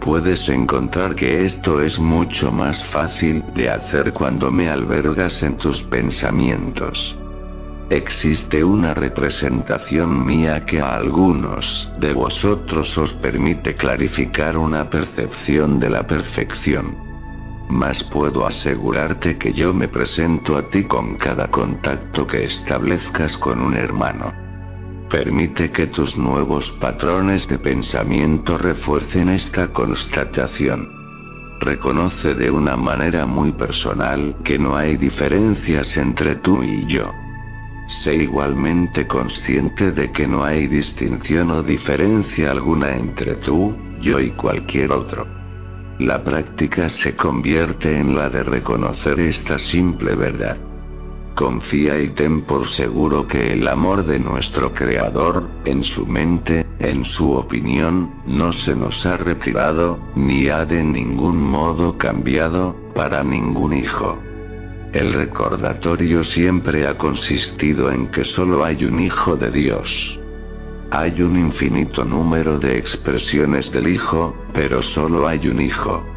[0.01, 5.83] Puedes encontrar que esto es mucho más fácil de hacer cuando me albergas en tus
[5.83, 7.17] pensamientos.
[7.89, 15.91] Existe una representación mía que a algunos de vosotros os permite clarificar una percepción de
[15.91, 16.97] la perfección.
[17.69, 23.61] Mas puedo asegurarte que yo me presento a ti con cada contacto que establezcas con
[23.61, 24.46] un hermano.
[25.11, 30.89] Permite que tus nuevos patrones de pensamiento refuercen esta constatación.
[31.61, 37.13] Reconoce de una manera muy personal que no hay diferencias entre tú y yo.
[37.87, 44.33] Sé igualmente consciente de que no hay distinción o diferencia alguna entre tú, yo y
[44.33, 45.25] cualquier otro.
[46.01, 50.57] La práctica se convierte en la de reconocer esta simple verdad.
[51.37, 57.05] Confía y ten por seguro que el amor de nuestro Creador, en su mente, en
[57.05, 63.75] su opinión, no se nos ha retirado, ni ha de ningún modo cambiado, para ningún
[63.75, 64.17] hijo.
[64.95, 70.19] El recordatorio siempre ha consistido en que solo hay un Hijo de Dios.
[70.91, 76.16] Hay un infinito número de expresiones del Hijo, pero solo hay un Hijo.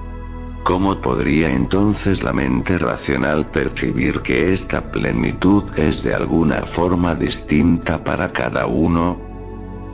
[0.69, 8.03] ¿Cómo podría entonces la mente racional percibir que esta plenitud es de alguna forma distinta
[8.03, 9.17] para cada uno?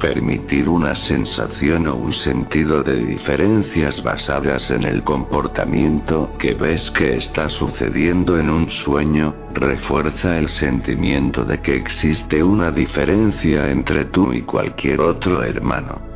[0.02, 7.16] Permitir una sensación o un sentido de diferencias basadas en el comportamiento que ves que
[7.16, 14.34] está sucediendo en un sueño, refuerza el sentimiento de que existe una diferencia entre tú
[14.34, 16.15] y cualquier otro hermano.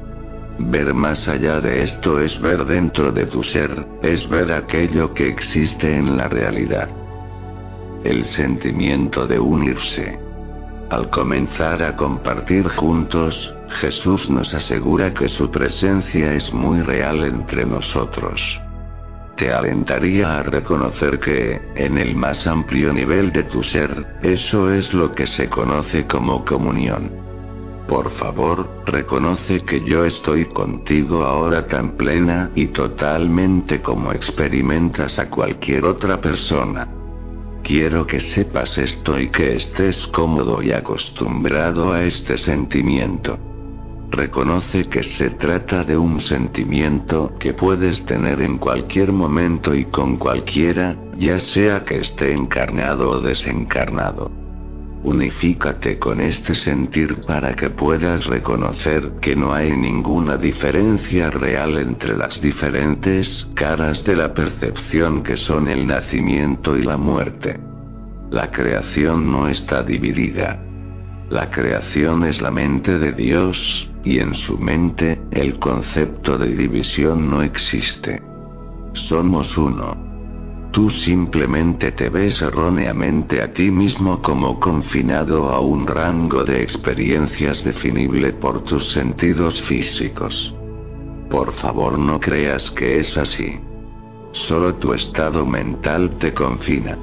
[0.61, 5.29] Ver más allá de esto es ver dentro de tu ser, es ver aquello que
[5.29, 6.89] existe en la realidad.
[8.03, 10.19] El sentimiento de unirse.
[10.89, 17.65] Al comenzar a compartir juntos, Jesús nos asegura que su presencia es muy real entre
[17.65, 18.59] nosotros.
[19.37, 24.93] Te alentaría a reconocer que, en el más amplio nivel de tu ser, eso es
[24.93, 27.28] lo que se conoce como comunión.
[27.89, 35.27] Por favor, reconoce que yo estoy contigo ahora tan plena y totalmente como experimentas a
[35.27, 36.87] cualquier otra persona.
[37.63, 43.39] Quiero que sepas esto y que estés cómodo y acostumbrado a este sentimiento.
[44.11, 50.17] Reconoce que se trata de un sentimiento que puedes tener en cualquier momento y con
[50.17, 54.48] cualquiera, ya sea que esté encarnado o desencarnado.
[55.03, 62.17] Unifícate con este sentir para que puedas reconocer que no hay ninguna diferencia real entre
[62.17, 67.59] las diferentes caras de la percepción que son el nacimiento y la muerte.
[68.29, 70.59] La creación no está dividida.
[71.29, 77.29] La creación es la mente de Dios, y en su mente, el concepto de división
[77.29, 78.21] no existe.
[78.93, 80.08] Somos uno.
[80.71, 87.63] Tú simplemente te ves erróneamente a ti mismo como confinado a un rango de experiencias
[87.63, 90.53] definible por tus sentidos físicos.
[91.29, 93.59] Por favor no creas que es así.
[94.31, 96.97] Solo tu estado mental te confina.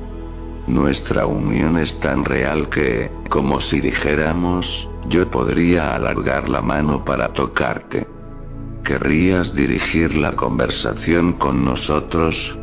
[0.68, 7.32] Nuestra unión es tan real que, como si dijéramos, yo podría alargar la mano para
[7.32, 8.06] tocarte.
[8.84, 12.56] ¿Querrías dirigir la conversación con nosotros?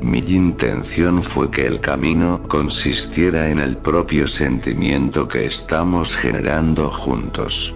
[0.00, 7.74] Mi intención fue que el camino consistiera en el propio sentimiento que estamos generando juntos.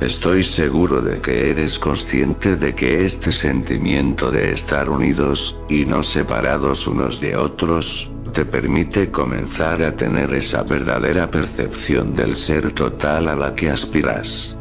[0.00, 6.02] Estoy seguro de que eres consciente de que este sentimiento de estar unidos, y no
[6.02, 13.28] separados unos de otros, te permite comenzar a tener esa verdadera percepción del ser total
[13.28, 14.56] a la que aspiras.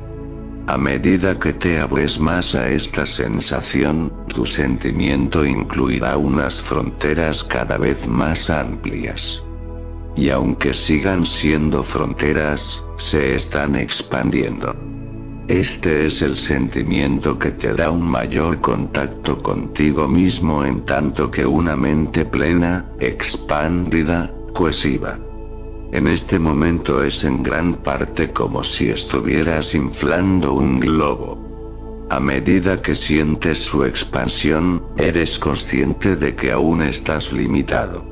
[0.70, 7.80] A medida que te abres más a esta sensación, tu sentimiento incluirá unas fronteras cada
[7.80, 9.41] vez más amplias.
[10.15, 14.76] Y aunque sigan siendo fronteras, se están expandiendo.
[15.47, 21.47] Este es el sentimiento que te da un mayor contacto contigo mismo en tanto que
[21.47, 25.17] una mente plena, expandida, cohesiva.
[25.92, 32.08] En este momento es en gran parte como si estuvieras inflando un globo.
[32.12, 38.04] A medida que sientes su expansión, eres consciente de que aún estás limitado.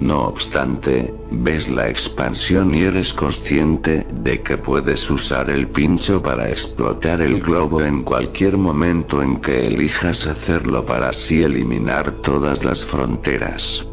[0.00, 6.48] No obstante, ves la expansión y eres consciente de que puedes usar el pincho para
[6.50, 12.84] explotar el globo en cualquier momento en que elijas hacerlo para así eliminar todas las
[12.86, 13.86] fronteras.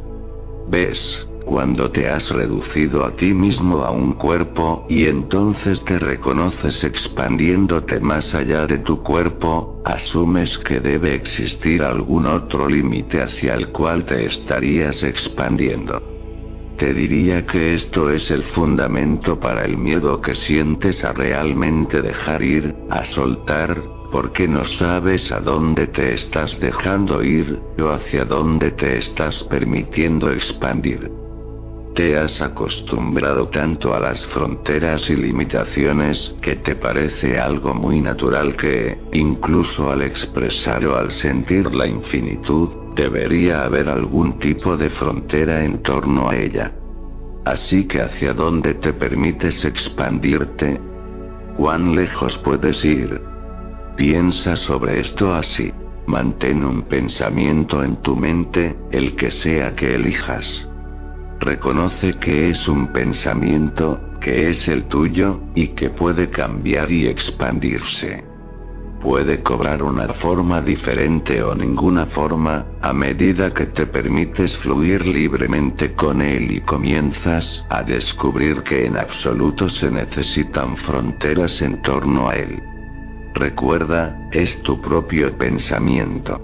[0.67, 1.28] ¿Ves?
[1.45, 7.99] Cuando te has reducido a ti mismo a un cuerpo, y entonces te reconoces expandiéndote
[7.99, 14.05] más allá de tu cuerpo, asumes que debe existir algún otro límite hacia el cual
[14.05, 16.01] te estarías expandiendo.
[16.77, 22.41] Te diría que esto es el fundamento para el miedo que sientes a realmente dejar
[22.41, 23.81] ir, a soltar,
[24.11, 30.31] porque no sabes a dónde te estás dejando ir, o hacia dónde te estás permitiendo
[30.31, 31.11] expandir.
[31.95, 38.55] Te has acostumbrado tanto a las fronteras y limitaciones que te parece algo muy natural
[38.55, 45.65] que, incluso al expresar o al sentir la infinitud, debería haber algún tipo de frontera
[45.65, 46.71] en torno a ella.
[47.43, 50.79] Así que hacia dónde te permites expandirte,
[51.57, 53.21] cuán lejos puedes ir.
[53.97, 55.73] Piensa sobre esto así.
[56.05, 60.68] Mantén un pensamiento en tu mente, el que sea que elijas.
[61.39, 68.25] Reconoce que es un pensamiento, que es el tuyo, y que puede cambiar y expandirse.
[68.99, 75.93] Puede cobrar una forma diferente o ninguna forma, a medida que te permites fluir libremente
[75.93, 82.35] con él y comienzas a descubrir que en absoluto se necesitan fronteras en torno a
[82.35, 82.61] él.
[83.33, 86.41] Recuerda, es tu propio pensamiento.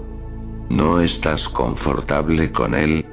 [0.70, 3.04] No estás confortable con él,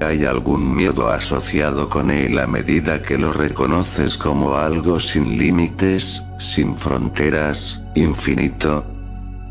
[0.00, 6.22] hay algún miedo asociado con él a medida que lo reconoces como algo sin límites,
[6.38, 8.84] sin fronteras, infinito.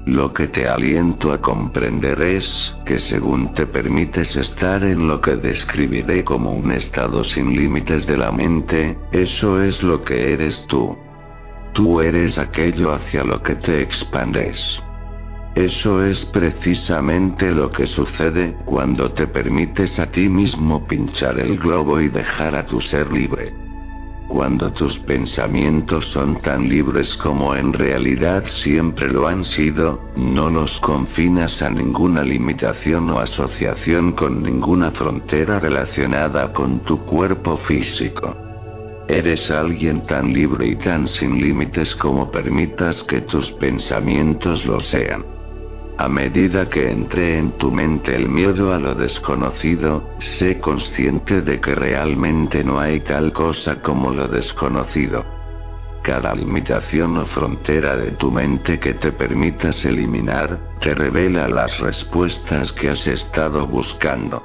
[0.06, 5.36] Lo que te aliento a comprender es que según te permites estar en lo que
[5.36, 10.98] describiré como un estado sin límites de la mente, eso es lo que eres tú.
[11.74, 14.82] Tú eres aquello hacia lo que te expandes.
[15.56, 22.00] Eso es precisamente lo que sucede cuando te permites a ti mismo pinchar el globo
[22.00, 23.52] y dejar a tu ser libre.
[24.30, 30.80] Cuando tus pensamientos son tan libres como en realidad siempre lo han sido, no los
[30.82, 38.38] confinas a ninguna limitación o asociación con ninguna frontera relacionada con tu cuerpo físico.
[39.08, 45.39] Eres alguien tan libre y tan sin límites como permitas que tus pensamientos lo sean.
[46.00, 51.60] A medida que entre en tu mente el miedo a lo desconocido, sé consciente de
[51.60, 55.26] que realmente no hay tal cosa como lo desconocido.
[56.02, 62.72] Cada limitación o frontera de tu mente que te permitas eliminar, te revela las respuestas
[62.72, 64.42] que has estado buscando.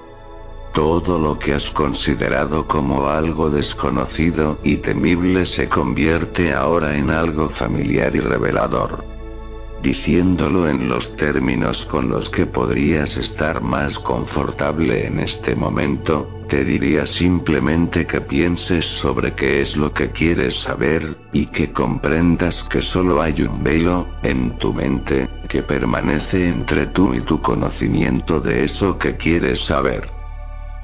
[0.73, 7.49] Todo lo que has considerado como algo desconocido y temible se convierte ahora en algo
[7.49, 9.14] familiar y revelador.
[9.85, 16.64] Diciéndolo en los términos con los que podrías estar más confortable en este momento, te
[16.64, 22.80] diría simplemente que pienses sobre qué es lo que quieres saber, y que comprendas que
[22.80, 28.64] solo hay un velo, en tu mente, que permanece entre tú y tu conocimiento de
[28.64, 30.24] eso que quieres saber.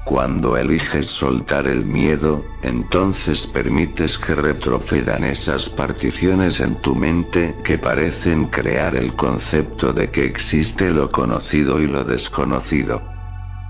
[0.03, 7.77] Cuando eliges soltar el miedo, entonces permites que retrocedan esas particiones en tu mente que
[7.77, 13.01] parecen crear el concepto de que existe lo conocido y lo desconocido.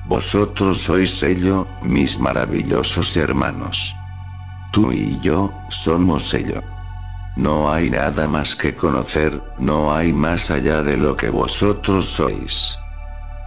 [0.07, 3.93] Vosotros sois ello, mis maravillosos hermanos.
[4.71, 6.61] Tú y yo, somos ello.
[7.35, 12.80] No hay nada más que conocer, no hay más allá de lo que vosotros sois.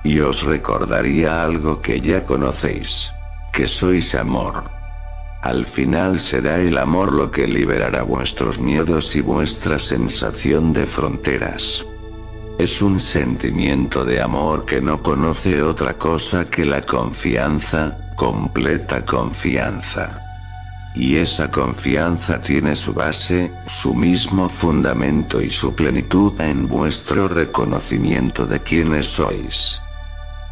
[0.04, 3.10] Y os recordaría algo que ya conocéis.
[3.52, 4.64] Que sois amor.
[5.44, 11.84] Al final será el amor lo que liberará vuestros miedos y vuestra sensación de fronteras.
[12.58, 20.20] Es un sentimiento de amor que no conoce otra cosa que la confianza, completa confianza.
[20.94, 28.46] Y esa confianza tiene su base, su mismo fundamento y su plenitud en vuestro reconocimiento
[28.46, 29.83] de quiénes sois.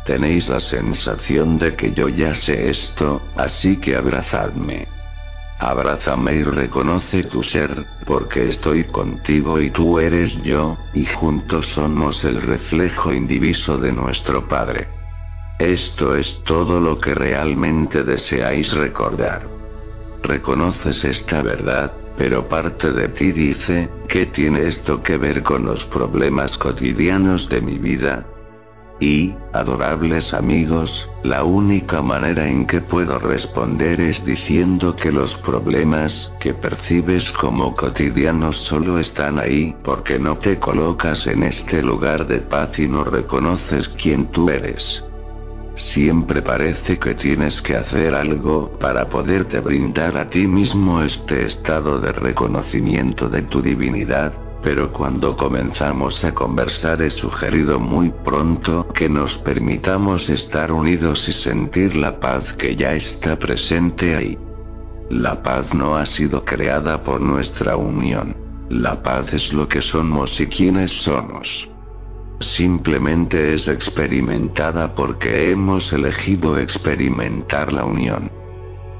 [0.04, 4.88] Tenéis la sensación de que yo ya sé esto, así que abrazadme.
[5.60, 12.24] Abrázame y reconoce tu ser, porque estoy contigo y tú eres yo, y juntos somos
[12.24, 14.88] el reflejo indiviso de nuestro Padre.
[15.60, 19.42] Esto es todo lo que realmente deseáis recordar.
[20.24, 25.84] Reconoces esta verdad, pero parte de ti dice, ¿qué tiene esto que ver con los
[25.84, 28.24] problemas cotidianos de mi vida?
[29.02, 36.32] Y, adorables amigos, la única manera en que puedo responder es diciendo que los problemas
[36.38, 42.42] que percibes como cotidianos solo están ahí porque no te colocas en este lugar de
[42.42, 45.02] paz y no reconoces quién tú eres.
[45.74, 51.98] Siempre parece que tienes que hacer algo para poderte brindar a ti mismo este estado
[51.98, 54.32] de reconocimiento de tu divinidad,
[54.62, 61.32] pero cuando comenzamos a conversar he sugerido muy pronto que nos permitamos estar unidos y
[61.32, 64.38] sentir la paz que ya está presente ahí.
[65.10, 68.36] La paz no ha sido creada por nuestra unión.
[68.70, 71.68] La paz es lo que somos y quienes somos.
[72.40, 78.30] Simplemente es experimentada porque hemos elegido experimentar la unión.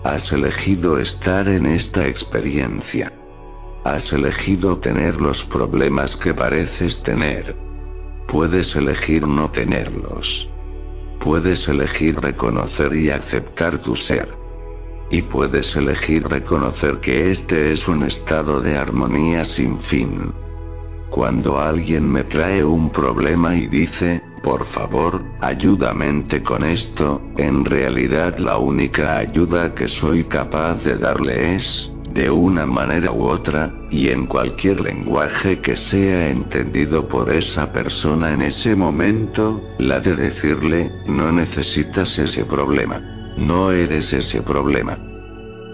[0.04, 3.12] Has elegido estar en esta experiencia.
[3.84, 7.56] Has elegido tener los problemas que pareces tener.
[8.28, 10.48] Puedes elegir no tenerlos.
[11.18, 14.28] Puedes elegir reconocer y aceptar tu ser.
[15.10, 20.32] Y puedes elegir reconocer que este es un estado de armonía sin fin.
[21.10, 28.38] Cuando alguien me trae un problema y dice, por favor, ayúdame con esto, en realidad
[28.38, 34.08] la única ayuda que soy capaz de darle es, de una manera u otra, y
[34.08, 40.90] en cualquier lenguaje que sea entendido por esa persona en ese momento, la de decirle,
[41.06, 43.00] no necesitas ese problema.
[43.36, 44.98] No eres ese problema.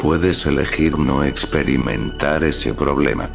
[0.00, 3.30] Puedes elegir no experimentar ese problema.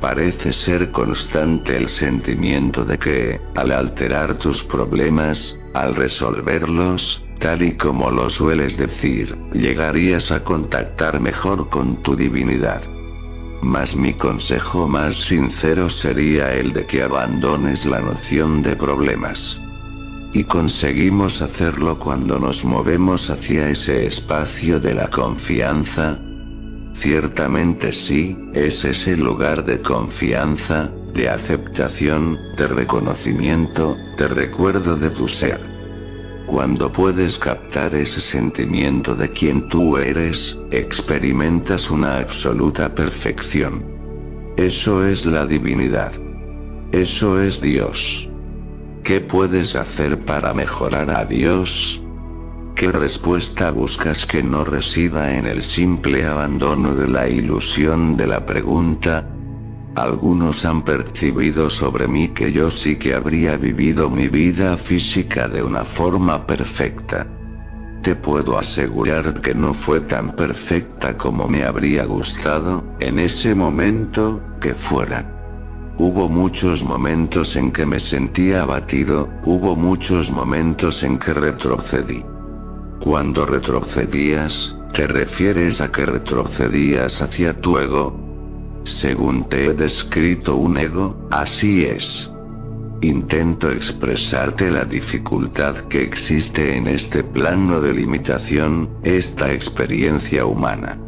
[0.00, 7.72] Parece ser constante el sentimiento de que, al alterar tus problemas, al resolverlos, tal y
[7.72, 12.82] como lo sueles decir, llegarías a contactar mejor con tu divinidad.
[13.62, 19.60] Mas mi consejo más sincero sería el de que abandones la noción de problemas.
[20.32, 26.18] Y conseguimos hacerlo cuando nos movemos hacia ese espacio de la confianza.
[26.94, 35.26] Ciertamente sí, es ese lugar de confianza, de aceptación, de reconocimiento, de recuerdo de tu
[35.26, 35.71] ser.
[36.52, 43.82] Cuando puedes captar ese sentimiento de quien tú eres, experimentas una absoluta perfección.
[44.58, 46.12] Eso es la divinidad.
[46.92, 48.28] Eso es Dios.
[49.02, 51.98] ¿Qué puedes hacer para mejorar a Dios?
[52.76, 58.44] ¿Qué respuesta buscas que no resida en el simple abandono de la ilusión de la
[58.44, 59.26] pregunta,
[59.94, 65.62] algunos han percibido sobre mí que yo sí que habría vivido mi vida física de
[65.62, 67.26] una forma perfecta.
[68.02, 74.40] Te puedo asegurar que no fue tan perfecta como me habría gustado, en ese momento,
[74.60, 75.24] que fuera.
[75.98, 82.24] Hubo muchos momentos en que me sentía abatido, hubo muchos momentos en que retrocedí.
[82.98, 88.31] Cuando retrocedías, te refieres a que retrocedías hacia tu ego,
[88.84, 92.28] según te he descrito un ego, así es.
[93.00, 100.98] Intento expresarte la dificultad que existe en este plano de limitación, esta experiencia humana.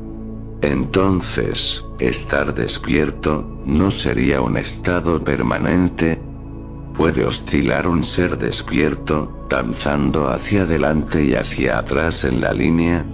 [0.61, 6.19] Entonces, estar despierto, no sería un estado permanente.
[6.97, 13.05] Puede oscilar un ser despierto, danzando hacia adelante y hacia atrás en la línea,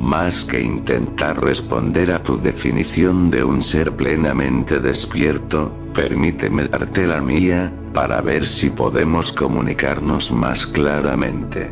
[0.00, 7.20] más que intentar responder a tu definición de un ser plenamente despierto, permíteme darte la
[7.20, 11.70] mía, para ver si podemos comunicarnos más claramente.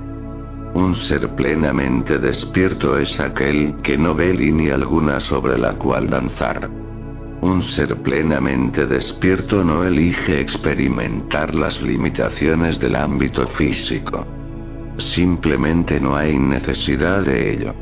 [0.74, 6.68] Un ser plenamente despierto es aquel que no ve línea alguna sobre la cual danzar.
[7.42, 14.26] Un ser plenamente despierto no elige experimentar las limitaciones del ámbito físico.
[14.96, 17.74] Simplemente no hay necesidad de ello.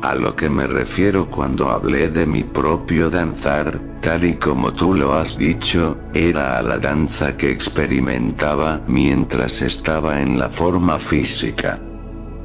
[0.00, 4.94] A lo que me refiero cuando hablé de mi propio danzar, tal y como tú
[4.94, 11.80] lo has dicho, era a la danza que experimentaba mientras estaba en la forma física.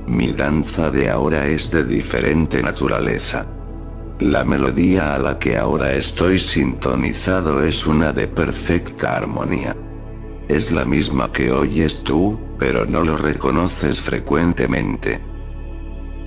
[0.07, 3.45] Mi danza de ahora es de diferente naturaleza.
[4.19, 9.75] La melodía a la que ahora estoy sintonizado es una de perfecta armonía.
[10.47, 15.32] Es la misma que oyes tú, pero no lo reconoces frecuentemente.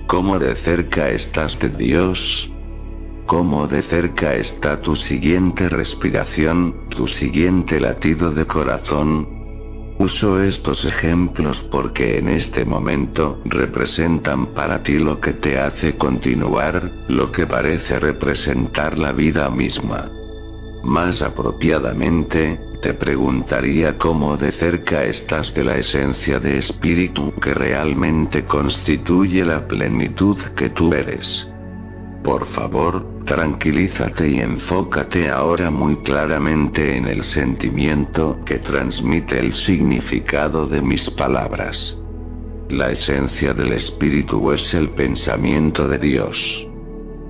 [0.07, 2.49] ¿Cómo de cerca estás de Dios?
[3.25, 9.27] ¿Cómo de cerca está tu siguiente respiración, tu siguiente latido de corazón?
[9.99, 16.89] Uso estos ejemplos porque en este momento representan para ti lo que te hace continuar,
[17.09, 20.09] lo que parece representar la vida misma.
[20.85, 28.45] Más apropiadamente, te preguntaría cómo de cerca estás de la esencia de espíritu que realmente
[28.45, 31.47] constituye la plenitud que tú eres.
[32.23, 40.67] Por favor, tranquilízate y enfócate ahora muy claramente en el sentimiento que transmite el significado
[40.67, 41.97] de mis palabras.
[42.69, 46.67] La esencia del espíritu es el pensamiento de Dios.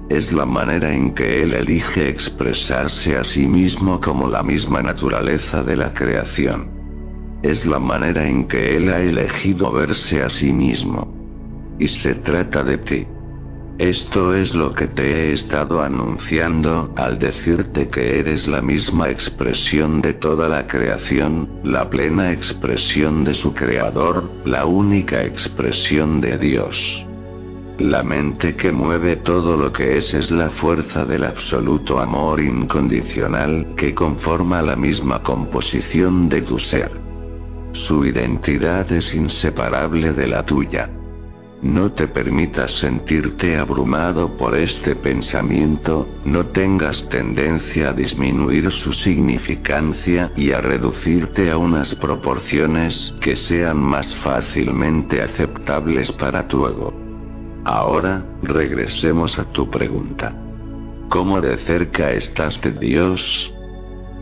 [0.10, 5.64] Es la manera en que Él elige expresarse a sí mismo como la misma naturaleza
[5.64, 7.40] de la creación.
[7.44, 11.14] Es la manera en que Él ha elegido verse a sí mismo.
[11.78, 13.08] Y se trata de ti.
[13.80, 20.02] Esto es lo que te he estado anunciando al decirte que eres la misma expresión
[20.02, 27.06] de toda la creación, la plena expresión de su creador, la única expresión de Dios.
[27.80, 33.76] La mente que mueve todo lo que es es la fuerza del absoluto amor incondicional
[33.78, 36.90] que conforma la misma composición de tu ser.
[37.74, 40.90] Su identidad es inseparable de la tuya.
[41.62, 50.32] No te permitas sentirte abrumado por este pensamiento, no tengas tendencia a disminuir su significancia
[50.36, 57.07] y a reducirte a unas proporciones que sean más fácilmente aceptables para tu ego.
[57.70, 60.34] Ahora, regresemos a tu pregunta.
[61.10, 63.54] ¿Cómo de cerca estás de Dios?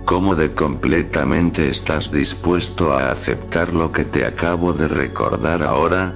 [0.05, 6.11] ¿Cómo de completamente estás dispuesto a aceptar lo que te acabo de recordar ahora?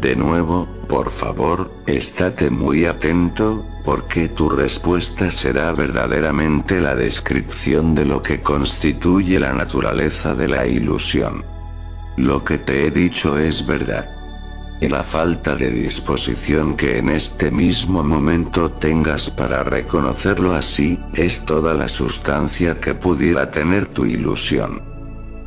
[0.00, 8.04] De nuevo, por favor, estate muy atento, porque tu respuesta será verdaderamente la descripción de
[8.04, 11.44] lo que constituye la naturaleza de la ilusión.
[12.16, 14.15] Lo que te he dicho es verdad.
[14.80, 21.44] Y la falta de disposición que en este mismo momento tengas para reconocerlo así, es
[21.44, 24.95] toda la sustancia que pudiera tener tu ilusión.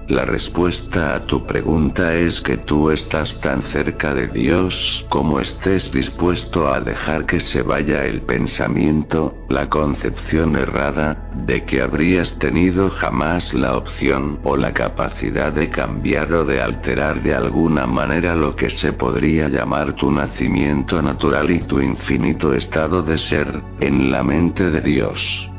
[0.09, 5.91] La respuesta a tu pregunta es que tú estás tan cerca de Dios como estés
[5.91, 12.89] dispuesto a dejar que se vaya el pensamiento, la concepción errada, de que habrías tenido
[12.89, 18.55] jamás la opción o la capacidad de cambiar o de alterar de alguna manera lo
[18.55, 24.23] que se podría llamar tu nacimiento natural y tu infinito estado de ser, en la
[24.23, 25.49] mente de Dios.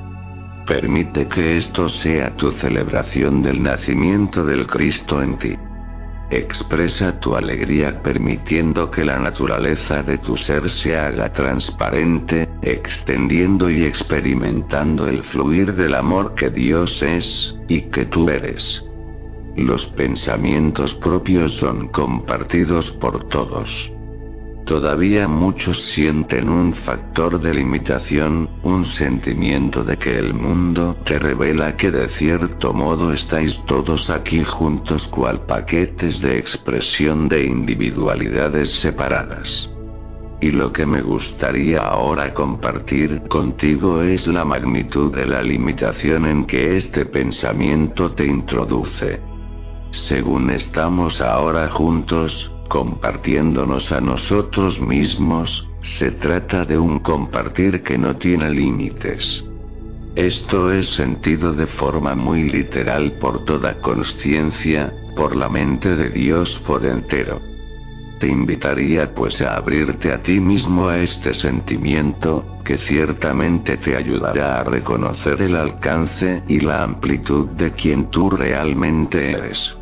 [0.67, 5.57] Permite que esto sea tu celebración del nacimiento del Cristo en ti.
[6.31, 13.85] Expresa tu alegría permitiendo que la naturaleza de tu ser se haga transparente, extendiendo y
[13.85, 18.85] experimentando el fluir del amor que Dios es, y que tú eres.
[19.57, 23.93] Los pensamientos propios son compartidos por todos.
[24.71, 31.75] Todavía muchos sienten un factor de limitación, un sentimiento de que el mundo te revela
[31.75, 39.69] que de cierto modo estáis todos aquí juntos cual paquetes de expresión de individualidades separadas.
[40.41, 46.45] Y lo que me gustaría ahora compartir contigo es la magnitud de la limitación en
[46.45, 49.19] que este pensamiento te introduce.
[49.91, 58.15] Según estamos ahora juntos, compartiéndonos a nosotros mismos, se trata de un compartir que no
[58.15, 59.45] tiene límites.
[60.15, 66.63] Esto es sentido de forma muy literal por toda conciencia, por la mente de Dios
[66.65, 67.41] por entero.
[68.21, 74.61] Te invitaría pues a abrirte a ti mismo a este sentimiento, que ciertamente te ayudará
[74.61, 79.80] a reconocer el alcance y la amplitud de quien tú realmente eres.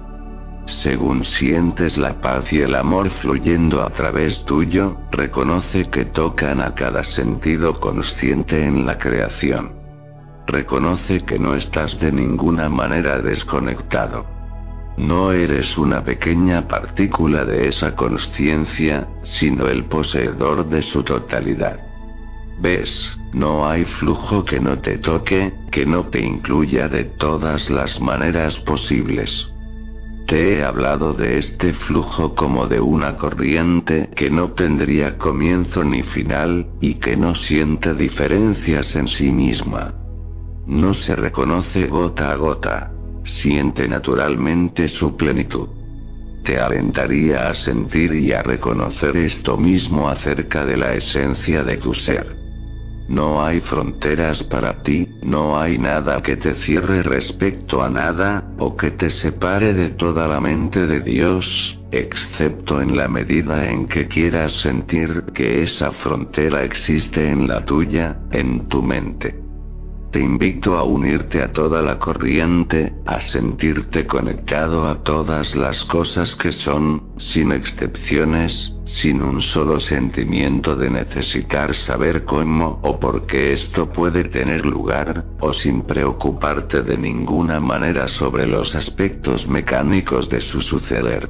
[0.69, 6.75] Según sientes la paz y el amor fluyendo a través tuyo, reconoce que tocan a
[6.75, 9.73] cada sentido consciente en la creación.
[10.47, 14.27] Reconoce que no estás de ninguna manera desconectado.
[14.99, 21.81] No eres una pequeña partícula de esa conciencia, sino el poseedor de su totalidad.
[22.61, 23.19] ¿Ves?
[23.33, 28.59] No hay flujo que no te toque, que no te incluya de todas las maneras
[28.61, 29.49] posibles.
[30.29, 36.03] Te he hablado de este flujo como de una corriente que no tendría comienzo ni
[36.03, 39.95] final, y que no siente diferencias en sí misma.
[40.67, 42.93] No se reconoce gota a gota.
[43.25, 45.71] Siente naturalmente su plenitud.
[46.45, 51.95] Te alentaría a sentir y a reconocer esto mismo acerca de la esencia de tu
[51.95, 52.37] ser.
[53.09, 58.77] No hay fronteras para ti, no hay nada que te cierre respecto a nada, o
[58.77, 64.07] que te separe de toda la mente de Dios, excepto en la medida en que
[64.07, 69.41] quieras sentir que esa frontera existe en la tuya, en tu mente.
[70.13, 76.35] Te invito a unirte a toda la corriente, a sentirte conectado a todas las cosas
[76.37, 83.53] que son, sin excepciones, sin un solo sentimiento de necesitar saber cómo o por qué
[83.53, 90.41] esto puede tener lugar, o sin preocuparte de ninguna manera sobre los aspectos mecánicos de
[90.41, 91.29] su suceder.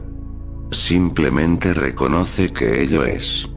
[0.70, 3.48] Simplemente reconoce que ello es.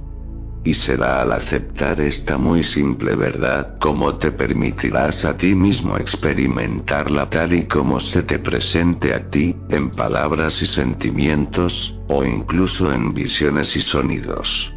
[0.64, 7.30] Y será al aceptar esta muy simple verdad como te permitirás a ti mismo experimentarla
[7.30, 13.14] tal y como se te presente a ti, en palabras y sentimientos, o incluso en
[13.14, 14.72] visiones y sonidos.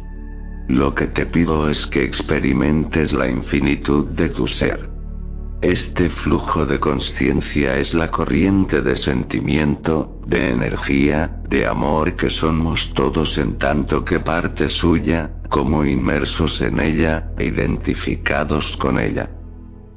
[0.67, 4.94] Lo que te pido es que experimentes la infinitud de tu ser.
[5.61, 12.93] Este flujo de conciencia es la corriente de sentimiento, de energía, de amor que somos
[12.93, 19.29] todos en tanto que parte suya, como inmersos en ella, identificados con ella.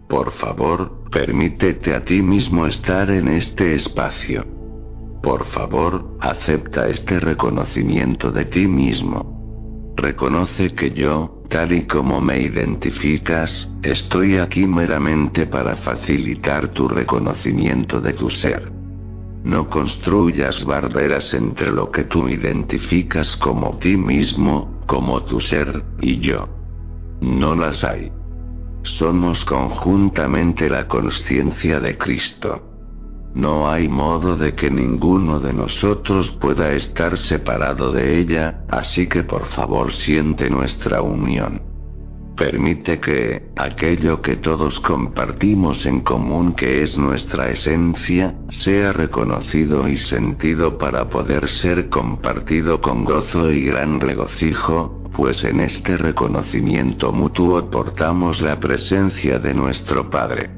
[0.09, 4.47] Por favor, permítete a ti mismo estar en este espacio.
[5.23, 9.93] Por favor, acepta este reconocimiento de ti mismo.
[9.97, 18.01] Reconoce que yo, tal y como me identificas, estoy aquí meramente para facilitar tu reconocimiento
[18.01, 18.71] de tu ser.
[19.45, 26.19] No construyas barreras entre lo que tú identificas como ti mismo, como tu ser, y
[26.19, 26.49] yo.
[27.21, 28.13] No las hay.
[28.83, 32.68] Somos conjuntamente la conciencia de Cristo.
[33.35, 39.22] No hay modo de que ninguno de nosotros pueda estar separado de ella, así que
[39.22, 41.62] por favor siente nuestra unión.
[42.39, 49.97] Permite que, aquello que todos compartimos en común que es nuestra esencia, sea reconocido y
[49.97, 57.68] sentido para poder ser compartido con gozo y gran regocijo, pues en este reconocimiento mutuo
[57.70, 60.58] portamos la presencia de nuestro Padre.